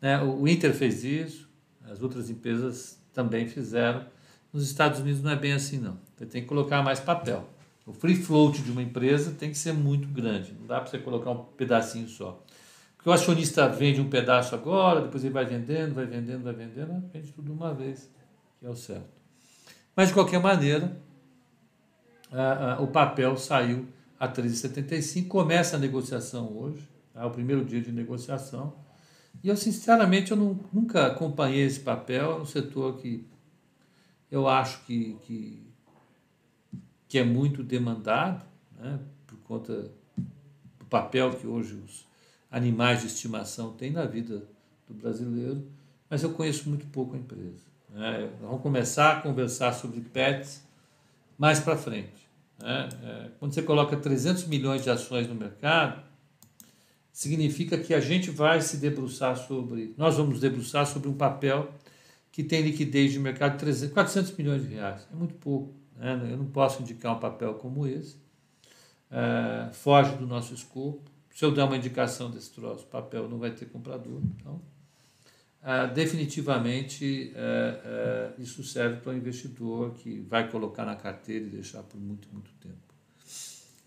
Né? 0.00 0.22
O 0.22 0.46
Inter 0.46 0.72
fez 0.74 1.04
isso, 1.04 1.48
as 1.84 2.02
outras 2.02 2.30
empresas 2.30 2.98
também 3.12 3.48
fizeram. 3.48 4.06
Nos 4.52 4.64
Estados 4.64 5.00
Unidos 5.00 5.22
não 5.22 5.30
é 5.30 5.36
bem 5.36 5.52
assim, 5.52 5.78
não. 5.78 5.98
Você 6.16 6.26
tem 6.26 6.42
que 6.42 6.48
colocar 6.48 6.82
mais 6.82 7.00
papel. 7.00 7.48
O 7.84 7.92
free 7.92 8.16
float 8.16 8.62
de 8.62 8.70
uma 8.70 8.82
empresa 8.82 9.32
tem 9.38 9.50
que 9.50 9.58
ser 9.58 9.72
muito 9.72 10.08
grande. 10.08 10.52
Não 10.58 10.66
dá 10.66 10.80
para 10.80 10.90
você 10.90 10.98
colocar 10.98 11.30
um 11.30 11.44
pedacinho 11.44 12.08
só. 12.08 12.44
Porque 13.06 13.10
o 13.10 13.22
acionista 13.22 13.68
vende 13.68 14.00
um 14.00 14.10
pedaço 14.10 14.52
agora, 14.52 15.02
depois 15.02 15.22
ele 15.22 15.32
vai 15.32 15.44
vendendo, 15.44 15.94
vai 15.94 16.06
vendendo, 16.06 16.42
vai 16.42 16.52
vendendo, 16.52 17.08
vende 17.12 17.30
tudo 17.30 17.52
uma 17.52 17.72
vez, 17.72 18.10
que 18.58 18.66
é 18.66 18.68
o 18.68 18.74
certo. 18.74 19.06
Mas, 19.94 20.08
de 20.08 20.14
qualquer 20.14 20.40
maneira, 20.40 21.00
o 22.80 22.88
papel 22.88 23.36
saiu 23.36 23.86
a 24.18 24.26
13,75. 24.28 25.28
Começa 25.28 25.76
a 25.76 25.78
negociação 25.78 26.52
hoje, 26.58 26.82
é 27.14 27.24
o 27.24 27.30
primeiro 27.30 27.64
dia 27.64 27.80
de 27.80 27.92
negociação. 27.92 28.74
E 29.40 29.48
eu, 29.50 29.56
sinceramente, 29.56 30.32
eu 30.32 30.36
não, 30.36 30.58
nunca 30.72 31.06
acompanhei 31.06 31.62
esse 31.62 31.78
papel, 31.78 32.32
é 32.32 32.40
um 32.40 32.44
setor 32.44 32.96
que 32.96 33.24
eu 34.28 34.48
acho 34.48 34.84
que, 34.84 35.16
que, 35.22 35.62
que 37.06 37.18
é 37.20 37.24
muito 37.24 37.62
demandado, 37.62 38.44
né, 38.76 38.98
por 39.28 39.38
conta 39.44 39.92
do 40.16 40.84
papel 40.90 41.30
que 41.30 41.46
hoje 41.46 41.74
os 41.74 42.04
animais 42.50 43.00
de 43.00 43.06
estimação 43.06 43.72
têm 43.72 43.90
na 43.90 44.04
vida 44.04 44.42
do 44.88 44.94
brasileiro, 44.94 45.66
mas 46.08 46.22
eu 46.22 46.32
conheço 46.32 46.68
muito 46.68 46.86
pouco 46.86 47.14
a 47.14 47.18
empresa. 47.18 47.64
Né. 47.90 48.30
Vamos 48.40 48.62
começar 48.62 49.16
a 49.16 49.20
conversar 49.20 49.72
sobre 49.72 50.00
pets 50.00 50.62
mais 51.38 51.60
para 51.60 51.76
frente. 51.76 52.28
Né. 52.58 52.88
É, 53.02 53.30
quando 53.38 53.52
você 53.52 53.62
coloca 53.62 53.96
300 53.96 54.46
milhões 54.46 54.82
de 54.82 54.90
ações 54.90 55.26
no 55.26 55.34
mercado, 55.34 56.02
significa 57.12 57.78
que 57.78 57.94
a 57.94 58.00
gente 58.00 58.30
vai 58.30 58.60
se 58.60 58.76
debruçar 58.76 59.36
sobre, 59.36 59.94
nós 59.96 60.16
vamos 60.16 60.38
debruçar 60.38 60.86
sobre 60.86 61.08
um 61.08 61.14
papel 61.14 61.72
que 62.30 62.44
tem 62.44 62.60
liquidez 62.60 63.12
de 63.12 63.18
mercado 63.18 63.52
de 63.52 63.60
300, 63.60 63.94
400 63.94 64.36
milhões 64.36 64.62
de 64.62 64.74
reais. 64.74 65.08
É 65.10 65.16
muito 65.16 65.34
pouco. 65.36 65.74
Né? 65.96 66.28
Eu 66.30 66.36
não 66.36 66.44
posso 66.44 66.82
indicar 66.82 67.16
um 67.16 67.18
papel 67.18 67.54
como 67.54 67.86
esse. 67.86 68.16
É, 69.10 69.70
foge 69.72 70.14
do 70.16 70.26
nosso 70.26 70.52
escopo. 70.52 71.10
Se 71.36 71.44
eu 71.44 71.52
der 71.52 71.64
uma 71.64 71.76
indicação 71.76 72.30
desse 72.30 72.50
troço, 72.50 72.86
papel 72.86 73.28
não 73.28 73.38
vai 73.38 73.50
ter 73.50 73.66
comprador. 73.66 74.22
Então, 74.40 74.58
é, 75.62 75.86
definitivamente, 75.88 77.30
é, 77.36 78.32
é 78.38 78.40
isso 78.40 78.64
serve 78.64 79.02
para 79.02 79.12
o 79.12 79.14
investidor 79.14 79.92
que 79.92 80.18
vai 80.20 80.50
colocar 80.50 80.86
na 80.86 80.96
carteira 80.96 81.44
e 81.44 81.50
deixar 81.50 81.82
por 81.82 82.00
muito, 82.00 82.26
muito 82.32 82.50
tempo. 82.52 82.78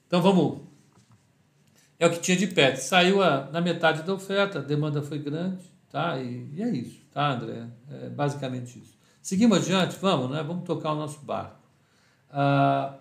Então, 0.06 0.22
vamos. 0.22 0.62
É 1.98 2.06
o 2.06 2.12
que 2.12 2.20
tinha 2.20 2.38
de 2.38 2.46
PET. 2.46 2.82
Saiu 2.82 3.20
a, 3.20 3.50
na 3.50 3.62
metade 3.62 4.04
da 4.04 4.14
oferta, 4.14 4.60
a 4.60 4.62
demanda 4.62 5.02
foi 5.02 5.18
grande, 5.18 5.64
tá? 5.90 6.22
e, 6.22 6.52
e 6.54 6.62
é 6.62 6.70
isso. 6.70 7.02
Tá, 7.12 7.32
André? 7.32 7.66
É 7.90 8.10
basicamente 8.10 8.78
isso. 8.78 8.96
Seguimos 9.24 9.58
adiante? 9.58 9.98
Vamos, 10.00 10.30
né? 10.30 10.44
Vamos 10.44 10.66
tocar 10.66 10.92
o 10.92 10.96
nosso 10.96 11.26
barco. 11.26 11.68
Ah, 12.30 13.00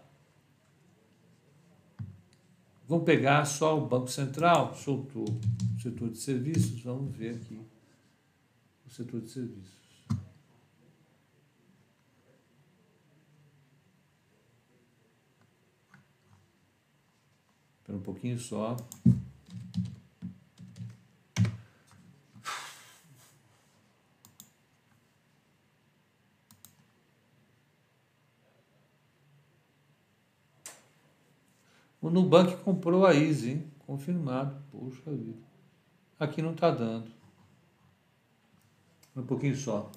vamos 2.89 3.05
pegar 3.05 3.45
só 3.45 3.79
o 3.79 3.87
Banco 3.87 4.09
Central, 4.09 4.75
soltou 4.75 5.25
o 5.25 5.81
setor 5.81 6.09
de 6.09 6.19
serviços, 6.19 6.81
vamos 6.83 7.15
ver 7.15 7.35
aqui 7.35 7.61
o 8.87 8.91
setor 8.91 9.21
de 9.21 9.29
serviços. 9.29 9.79
Espera 17.81 17.99
um 17.99 18.03
pouquinho 18.03 18.39
só. 18.39 18.77
O 32.01 32.11
Nubank 32.11 32.57
comprou 32.63 33.05
a 33.05 33.15
Easy, 33.15 33.51
hein? 33.51 33.73
confirmado. 33.89 34.55
Poxa 34.71 35.11
vida. 35.11 35.39
Aqui 36.21 36.43
não 36.43 36.53
está 36.53 36.71
dando. 36.71 37.11
Um 39.17 39.23
pouquinho 39.23 39.57
só. 39.57 39.91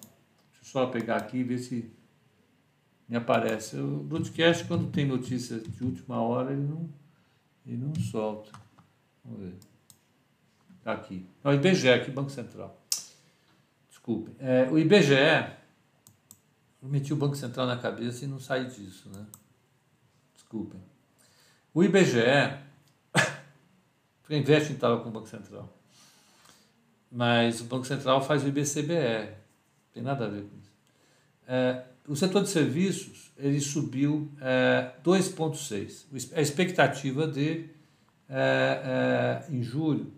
Deixa 0.51 0.61
eu 0.61 0.65
só 0.65 0.87
pegar 0.87 1.17
aqui 1.17 1.37
e 1.37 1.43
ver 1.43 1.59
se 1.59 1.91
me 3.07 3.17
aparece. 3.17 3.75
O 3.75 3.97
broadcast, 3.97 4.65
quando 4.65 4.89
tem 4.89 5.05
notícia 5.05 5.59
de 5.59 5.83
última 5.83 6.21
hora, 6.21 6.53
ele 6.53 6.63
não, 6.63 6.89
ele 7.65 7.77
não 7.77 7.93
solta. 7.95 8.51
Vamos 9.25 9.41
ver. 9.41 9.55
Está 10.79 10.93
aqui. 10.93 11.25
Não, 11.43 11.51
o 11.51 11.53
IBGE, 11.53 11.89
aqui, 11.89 12.09
Banco 12.09 12.31
Central. 12.31 12.81
Desculpe. 13.89 14.31
É, 14.39 14.69
o 14.71 14.79
IBGE, 14.79 15.53
eu 16.81 16.89
meti 16.89 17.13
o 17.13 17.17
Banco 17.17 17.35
Central 17.35 17.67
na 17.67 17.77
cabeça 17.77 18.23
e 18.23 18.27
não 18.27 18.39
saí 18.39 18.65
disso, 18.65 19.09
né? 19.09 19.25
Desculpem. 20.33 20.90
O 21.73 21.83
IBGE 21.83 22.57
investe 24.29 24.73
em 24.73 24.75
tal 24.75 25.01
com 25.01 25.09
o 25.09 25.11
Banco 25.11 25.27
Central. 25.27 25.71
Mas 27.11 27.61
o 27.61 27.65
Banco 27.65 27.85
Central 27.85 28.21
faz 28.21 28.43
o 28.43 28.47
IBCBR. 28.47 29.33
Tem 29.93 30.03
nada 30.03 30.25
a 30.25 30.29
ver 30.29 30.43
com 30.43 30.57
isso. 30.57 30.71
É, 31.47 31.83
o 32.07 32.15
setor 32.15 32.43
de 32.43 32.49
serviços 32.49 33.31
ele 33.37 33.59
subiu 33.59 34.31
é, 34.39 34.91
2,6. 35.03 36.31
A 36.35 36.41
expectativa 36.41 37.27
de 37.27 37.69
é, 38.29 39.43
é, 39.49 39.53
em 39.53 39.61
julho, 39.61 40.11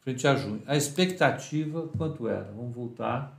frente 0.00 0.26
a 0.26 0.36
junho. 0.36 0.62
A 0.66 0.76
expectativa 0.76 1.88
quanto 1.96 2.28
era? 2.28 2.50
Vamos 2.52 2.74
voltar. 2.74 3.38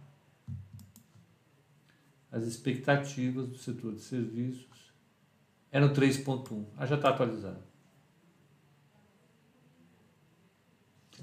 As 2.32 2.44
expectativas 2.44 3.48
do 3.48 3.58
setor 3.58 3.94
de 3.94 4.02
serviços 4.02 4.71
é 5.72 5.80
no 5.80 5.90
3.1. 5.92 6.66
Ah, 6.78 6.86
já 6.86 6.96
está 6.96 7.10
atualizado. 7.10 7.60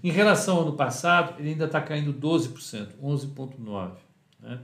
Em 0.03 0.11
relação 0.11 0.57
ao 0.57 0.63
ano 0.63 0.77
passado, 0.77 1.39
ele 1.39 1.51
ainda 1.51 1.65
está 1.65 1.81
caindo 1.81 2.13
12%, 2.15 2.95
11,9%. 3.03 3.97
Né? 4.41 4.61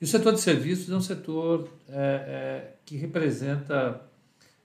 E 0.00 0.04
o 0.04 0.06
setor 0.06 0.32
de 0.32 0.40
serviços 0.40 0.90
é 0.90 0.96
um 0.96 1.00
setor 1.00 1.68
é, 1.88 1.92
é, 1.94 2.76
que 2.86 2.96
representa 2.96 4.00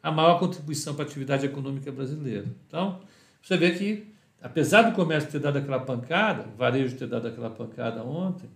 a 0.01 0.11
maior 0.11 0.39
contribuição 0.39 0.95
para 0.95 1.03
a 1.03 1.07
atividade 1.07 1.45
econômica 1.45 1.91
brasileira. 1.91 2.45
Então, 2.67 3.01
você 3.41 3.57
vê 3.57 3.71
que, 3.71 4.07
apesar 4.41 4.83
do 4.83 4.95
comércio 4.95 5.29
ter 5.29 5.39
dado 5.39 5.57
aquela 5.57 5.79
pancada, 5.79 6.47
o 6.47 6.55
varejo 6.55 6.95
ter 6.95 7.07
dado 7.07 7.27
aquela 7.27 7.49
pancada 7.49 8.01
ontem, 8.03 8.49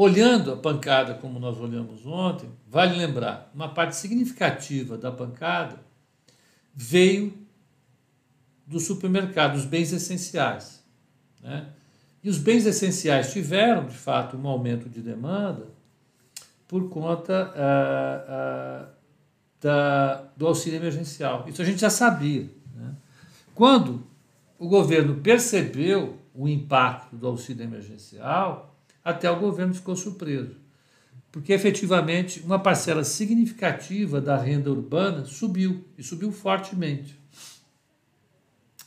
Olhando 0.00 0.52
a 0.52 0.56
pancada 0.56 1.14
como 1.14 1.40
nós 1.40 1.58
olhamos 1.58 2.06
ontem, 2.06 2.48
vale 2.68 2.96
lembrar, 2.96 3.50
uma 3.52 3.68
parte 3.68 3.96
significativa 3.96 4.96
da 4.96 5.10
pancada 5.10 5.80
veio 6.72 7.36
do 8.64 8.78
supermercado, 8.78 9.54
dos 9.54 9.64
bens 9.64 9.92
essenciais. 9.92 10.84
Né? 11.42 11.66
E 12.22 12.30
os 12.30 12.38
bens 12.38 12.64
essenciais 12.64 13.32
tiveram, 13.32 13.86
de 13.86 13.96
fato, 13.96 14.36
um 14.36 14.46
aumento 14.46 14.88
de 14.88 15.00
demanda 15.00 15.66
por 16.68 16.88
conta 16.88 17.52
ah, 17.56 18.24
ah, 18.28 18.88
da, 19.60 20.14
do 20.36 20.46
auxílio 20.46 20.76
emergencial. 20.76 21.44
Isso 21.48 21.60
a 21.60 21.64
gente 21.64 21.80
já 21.80 21.90
sabia. 21.90 22.48
Né? 22.72 22.94
Quando 23.52 24.06
o 24.60 24.68
governo 24.68 25.16
percebeu 25.16 26.20
o 26.32 26.46
impacto 26.46 27.16
do 27.16 27.26
auxílio 27.26 27.64
emergencial, 27.64 28.77
até 29.08 29.30
o 29.30 29.40
governo 29.40 29.74
ficou 29.74 29.96
surpreso. 29.96 30.54
Porque 31.32 31.52
efetivamente 31.52 32.40
uma 32.40 32.58
parcela 32.58 33.04
significativa 33.04 34.20
da 34.20 34.36
renda 34.36 34.70
urbana 34.70 35.24
subiu, 35.24 35.84
e 35.96 36.02
subiu 36.02 36.30
fortemente. 36.30 37.18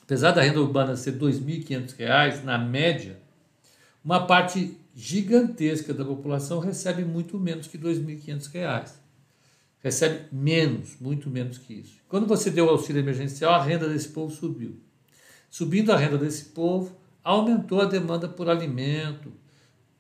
Apesar 0.04 0.32
da 0.32 0.42
renda 0.42 0.62
urbana 0.62 0.96
ser 0.96 1.14
R$ 1.14 1.20
2.500, 1.20 2.44
na 2.44 2.58
média, 2.58 3.20
uma 4.04 4.26
parte 4.26 4.78
gigantesca 4.96 5.94
da 5.94 6.04
população 6.04 6.60
recebe 6.60 7.04
muito 7.04 7.40
menos 7.40 7.68
que 7.68 7.78
R$ 7.78 7.84
2.500. 7.84 8.92
Recebe 9.84 10.26
menos, 10.32 10.98
muito 11.00 11.30
menos 11.30 11.58
que 11.58 11.74
isso. 11.74 11.96
Quando 12.08 12.28
você 12.28 12.52
deu 12.52 12.66
o 12.66 12.70
auxílio 12.70 13.00
emergencial, 13.00 13.54
a 13.54 13.64
renda 13.64 13.90
desse 13.90 14.10
povo 14.10 14.32
subiu. 14.32 14.80
Subindo 15.50 15.92
a 15.92 15.98
renda 15.98 16.18
desse 16.18 16.46
povo, 16.46 16.96
aumentou 17.24 17.82
a 17.82 17.86
demanda 17.86 18.28
por 18.28 18.50
alimento, 18.50 19.32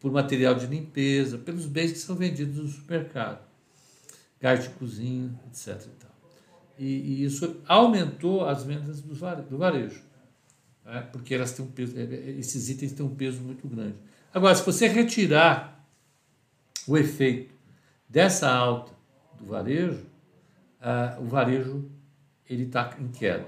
por 0.01 0.11
material 0.11 0.55
de 0.55 0.65
limpeza, 0.65 1.37
pelos 1.37 1.67
bens 1.67 1.91
que 1.91 1.99
são 1.99 2.15
vendidos 2.15 2.57
no 2.57 2.67
supermercado, 2.67 3.39
gás 4.41 4.63
de 4.63 4.69
cozinha, 4.71 5.31
etc. 5.47 5.79
E, 6.77 6.85
e, 6.85 7.23
isso 7.23 7.61
aumentou 7.67 8.43
as 8.43 8.63
vendas 8.63 8.99
do 9.01 9.57
varejo, 9.57 10.01
né? 10.83 11.07
porque 11.11 11.35
elas 11.35 11.51
têm 11.51 11.63
um 11.63 11.69
peso, 11.69 11.97
é, 11.97 12.01
é, 12.01 12.31
esses 12.31 12.67
itens 12.67 12.93
têm 12.93 13.05
um 13.05 13.13
peso 13.13 13.39
muito 13.41 13.67
grande. 13.67 13.95
Agora, 14.33 14.55
se 14.55 14.65
você 14.65 14.87
retirar 14.87 15.87
o 16.87 16.97
efeito 16.97 17.53
dessa 18.09 18.49
alta 18.49 18.91
do 19.37 19.45
varejo, 19.45 20.03
ah, 20.81 21.17
o 21.19 21.25
varejo 21.25 21.91
ele 22.49 22.63
está 22.63 22.95
em 22.99 23.09
queda. 23.09 23.45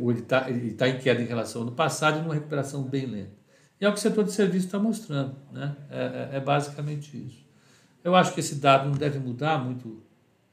Ou 0.00 0.10
ele 0.10 0.20
está 0.20 0.50
ele 0.50 0.74
tá 0.74 0.88
em 0.88 0.98
queda 0.98 1.22
em 1.22 1.26
relação 1.26 1.62
ao 1.62 1.68
ano 1.68 1.76
passado 1.76 2.18
e 2.18 2.22
numa 2.22 2.34
recuperação 2.34 2.82
bem 2.82 3.06
lenta. 3.06 3.37
E 3.80 3.84
é 3.84 3.88
o 3.88 3.92
que 3.92 3.98
o 3.98 4.02
setor 4.02 4.24
de 4.24 4.32
serviços 4.32 4.66
está 4.66 4.78
mostrando. 4.78 5.36
Né? 5.52 5.76
É, 5.90 6.00
é, 6.32 6.36
é, 6.36 6.40
basicamente 6.40 7.16
isso. 7.16 7.46
Eu 8.02 8.14
acho 8.14 8.32
que 8.32 8.40
esse 8.40 8.56
dado 8.56 8.88
não 8.88 8.96
deve 8.96 9.18
mudar 9.18 9.62
muito 9.62 10.02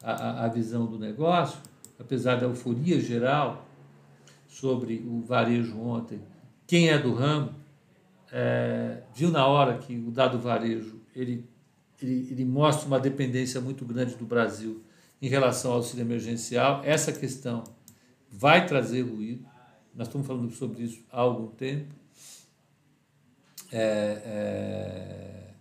a, 0.01 0.45
a 0.45 0.47
visão 0.47 0.85
do 0.85 0.99
negócio, 0.99 1.57
apesar 1.99 2.35
da 2.35 2.45
euforia 2.45 2.99
geral 2.99 3.65
sobre 4.47 5.03
o 5.07 5.21
varejo 5.21 5.79
ontem. 5.79 6.21
Quem 6.67 6.89
é 6.89 6.97
do 6.97 7.13
ramo 7.13 7.53
é, 8.31 9.01
viu 9.13 9.31
na 9.31 9.45
hora 9.47 9.77
que 9.77 9.95
o 9.97 10.11
dado 10.11 10.39
varejo 10.39 10.99
ele, 11.15 11.47
ele, 12.01 12.27
ele 12.31 12.45
mostra 12.45 12.87
uma 12.87 12.99
dependência 12.99 13.59
muito 13.61 13.85
grande 13.85 14.15
do 14.15 14.25
Brasil 14.25 14.83
em 15.21 15.27
relação 15.27 15.71
ao 15.71 15.77
auxílio 15.77 16.03
emergencial. 16.03 16.81
Essa 16.83 17.11
questão 17.11 17.63
vai 18.29 18.65
trazer 18.65 19.01
ruído. 19.01 19.45
Nós 19.93 20.07
estamos 20.07 20.27
falando 20.27 20.51
sobre 20.51 20.83
isso 20.83 21.03
há 21.11 21.21
algum 21.21 21.47
tempo. 21.47 21.93
É, 23.71 24.21
é... 24.25 25.53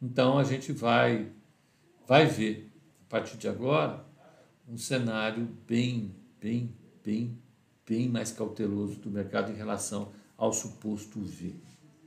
Então 0.00 0.38
a 0.38 0.44
gente 0.44 0.72
vai, 0.72 1.30
vai 2.06 2.26
ver, 2.26 2.70
a 3.06 3.10
partir 3.10 3.36
de 3.36 3.48
agora, 3.48 4.04
um 4.68 4.76
cenário 4.76 5.48
bem, 5.66 6.14
bem, 6.40 6.74
bem, 7.04 7.38
bem 7.86 8.08
mais 8.08 8.32
cauteloso 8.32 8.96
do 8.96 9.10
mercado 9.10 9.52
em 9.52 9.54
relação 9.54 10.12
ao 10.36 10.52
suposto 10.52 11.20
V. 11.20 11.54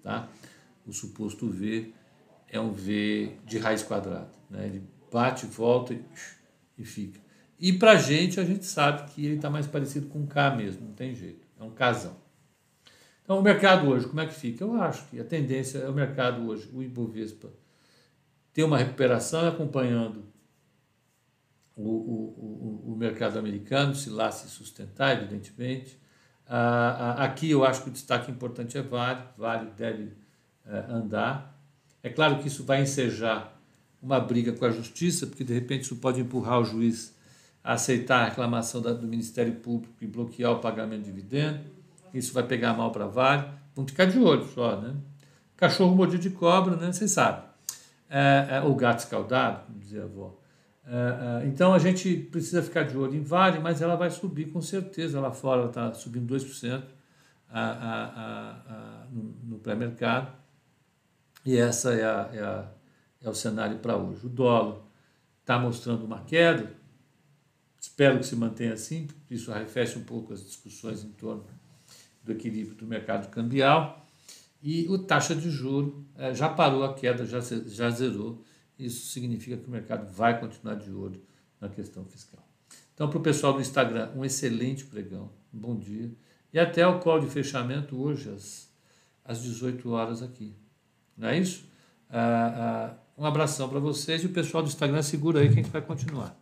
Tá? 0.01 0.29
O 0.85 0.93
suposto 0.93 1.49
V 1.49 1.93
é 2.47 2.59
um 2.59 2.71
V 2.71 3.33
de 3.45 3.57
raiz 3.57 3.83
quadrada. 3.83 4.31
Né? 4.49 4.67
Ele 4.67 4.83
bate, 5.11 5.45
volta 5.45 5.93
e, 5.93 6.03
e 6.77 6.85
fica. 6.85 7.19
E 7.59 7.73
para 7.73 7.91
a 7.91 7.97
gente, 7.97 8.39
a 8.39 8.45
gente 8.45 8.65
sabe 8.65 9.11
que 9.11 9.25
ele 9.25 9.35
está 9.35 9.49
mais 9.49 9.67
parecido 9.67 10.07
com 10.07 10.19
um 10.19 10.25
K 10.25 10.55
mesmo, 10.55 10.87
não 10.87 10.93
tem 10.93 11.13
jeito. 11.13 11.45
É 11.59 11.63
um 11.63 11.71
casão. 11.71 12.15
Então, 13.29 13.37
o 13.37 13.43
mercado 13.43 13.87
hoje, 13.87 14.07
como 14.07 14.19
é 14.21 14.25
que 14.25 14.33
fica? 14.33 14.63
Eu 14.63 14.73
acho 14.81 15.05
que 15.05 15.19
a 15.19 15.23
tendência 15.23 15.77
é 15.77 15.87
o 15.87 15.93
mercado 15.93 16.47
hoje, 16.47 16.67
o 16.73 16.81
Ibovespa, 16.81 17.51
ter 18.51 18.63
uma 18.63 18.75
recuperação 18.75 19.47
acompanhando 19.47 20.23
o, 21.75 21.83
o, 21.83 22.83
o, 22.87 22.93
o 22.93 22.95
mercado 22.97 23.37
americano, 23.37 23.93
se 23.93 24.09
lá 24.09 24.31
se 24.31 24.49
sustentar, 24.49 25.15
evidentemente. 25.15 25.95
Ah, 26.47 27.23
aqui 27.23 27.51
eu 27.51 27.63
acho 27.63 27.83
que 27.83 27.89
o 27.89 27.93
destaque 27.93 28.31
importante 28.31 28.79
é 28.79 28.81
Vale, 28.81 29.21
Vale 29.37 29.69
deve 29.77 30.11
eh, 30.65 30.85
andar. 30.89 31.55
É 32.01 32.09
claro 32.09 32.39
que 32.39 32.47
isso 32.47 32.63
vai 32.63 32.81
ensejar 32.81 33.61
uma 34.01 34.19
briga 34.19 34.53
com 34.53 34.65
a 34.65 34.71
justiça, 34.71 35.27
porque 35.27 35.43
de 35.43 35.53
repente 35.53 35.83
isso 35.83 35.97
pode 35.97 36.19
empurrar 36.19 36.61
o 36.61 36.65
juiz 36.65 37.15
a 37.63 37.73
aceitar 37.73 38.23
a 38.23 38.29
reclamação 38.29 38.81
do 38.81 39.05
Ministério 39.05 39.53
Público 39.53 39.93
e 40.01 40.07
bloquear 40.07 40.51
o 40.51 40.59
pagamento 40.59 41.03
de 41.03 41.11
dividendo 41.11 41.78
isso 42.13 42.33
vai 42.33 42.43
pegar 42.43 42.73
mal 42.73 42.91
para 42.91 43.07
Vale. 43.07 43.45
Vamos 43.75 43.91
ficar 43.91 44.05
de 44.05 44.19
olho 44.19 44.45
só, 44.45 44.79
né? 44.79 44.95
Cachorro 45.55 45.95
mordido 45.95 46.23
de 46.23 46.29
cobra, 46.29 46.75
né? 46.75 46.91
Vocês 46.91 47.11
sabem. 47.11 47.43
É, 48.09 48.47
é, 48.51 48.61
ou 48.61 48.75
gato 48.75 48.99
escaldado, 48.99 49.65
como 49.65 49.79
dizia 49.79 50.01
a 50.01 50.05
avó. 50.05 50.39
É, 50.85 51.43
é, 51.43 51.47
então 51.47 51.73
a 51.73 51.79
gente 51.79 52.15
precisa 52.15 52.63
ficar 52.63 52.83
de 52.83 52.97
olho 52.97 53.15
em 53.15 53.21
Vale, 53.21 53.59
mas 53.59 53.81
ela 53.81 53.95
vai 53.95 54.09
subir 54.09 54.51
com 54.51 54.61
certeza. 54.61 55.19
Lá 55.19 55.31
fora 55.31 55.61
ela 55.61 55.69
está 55.69 55.93
subindo 55.93 56.33
2% 56.33 56.83
a, 57.49 57.61
a, 57.61 58.05
a, 58.05 58.51
a, 58.51 59.05
no, 59.11 59.35
no 59.43 59.59
pré-mercado. 59.59 60.31
E 61.45 61.57
essa 61.57 61.93
é, 61.93 62.03
a, 62.03 62.29
é, 62.33 62.39
a, 62.41 62.71
é 63.21 63.29
o 63.29 63.33
cenário 63.33 63.77
para 63.79 63.95
hoje. 63.95 64.25
O 64.25 64.29
dólar 64.29 64.77
está 65.41 65.59
mostrando 65.59 66.05
uma 66.05 66.21
queda. 66.21 66.71
Espero 67.79 68.19
que 68.19 68.25
se 68.25 68.35
mantenha 68.35 68.73
assim, 68.73 69.07
porque 69.07 69.33
isso 69.33 69.51
arrefece 69.51 69.97
um 69.97 70.03
pouco 70.03 70.33
as 70.33 70.43
discussões 70.43 71.03
em 71.03 71.11
torno 71.11 71.45
do 72.23 72.31
equilíbrio 72.31 72.75
do 72.75 72.85
mercado 72.85 73.29
cambial 73.29 74.05
e 74.61 74.87
o 74.89 74.97
taxa 74.97 75.35
de 75.35 75.49
juro 75.49 76.05
é, 76.17 76.33
já 76.33 76.49
parou 76.49 76.83
a 76.83 76.93
queda, 76.93 77.25
já, 77.25 77.39
já 77.39 77.89
zerou. 77.89 78.43
Isso 78.77 79.07
significa 79.07 79.57
que 79.57 79.67
o 79.67 79.71
mercado 79.71 80.11
vai 80.11 80.39
continuar 80.39 80.75
de 80.75 80.91
olho 80.91 81.21
na 81.59 81.69
questão 81.69 82.05
fiscal. 82.05 82.45
Então, 82.93 83.09
para 83.09 83.17
o 83.17 83.21
pessoal 83.21 83.53
do 83.53 83.61
Instagram, 83.61 84.11
um 84.15 84.25
excelente 84.25 84.85
pregão, 84.85 85.31
bom 85.51 85.77
dia. 85.77 86.11
E 86.51 86.59
até 86.59 86.85
o 86.85 86.99
call 86.99 87.19
de 87.19 87.27
fechamento 87.27 87.97
hoje, 88.01 88.29
às, 88.29 88.69
às 89.23 89.41
18 89.41 89.89
horas 89.89 90.21
aqui. 90.21 90.53
Não 91.17 91.29
é 91.29 91.37
isso? 91.37 91.65
Ah, 92.09 92.95
ah, 92.97 92.97
um 93.17 93.25
abração 93.25 93.69
para 93.69 93.79
vocês 93.79 94.23
e 94.23 94.25
o 94.25 94.29
pessoal 94.29 94.63
do 94.63 94.67
Instagram 94.67 95.01
segura 95.01 95.39
aí 95.39 95.47
que 95.47 95.53
a 95.53 95.57
gente 95.57 95.69
vai 95.69 95.81
continuar. 95.81 96.38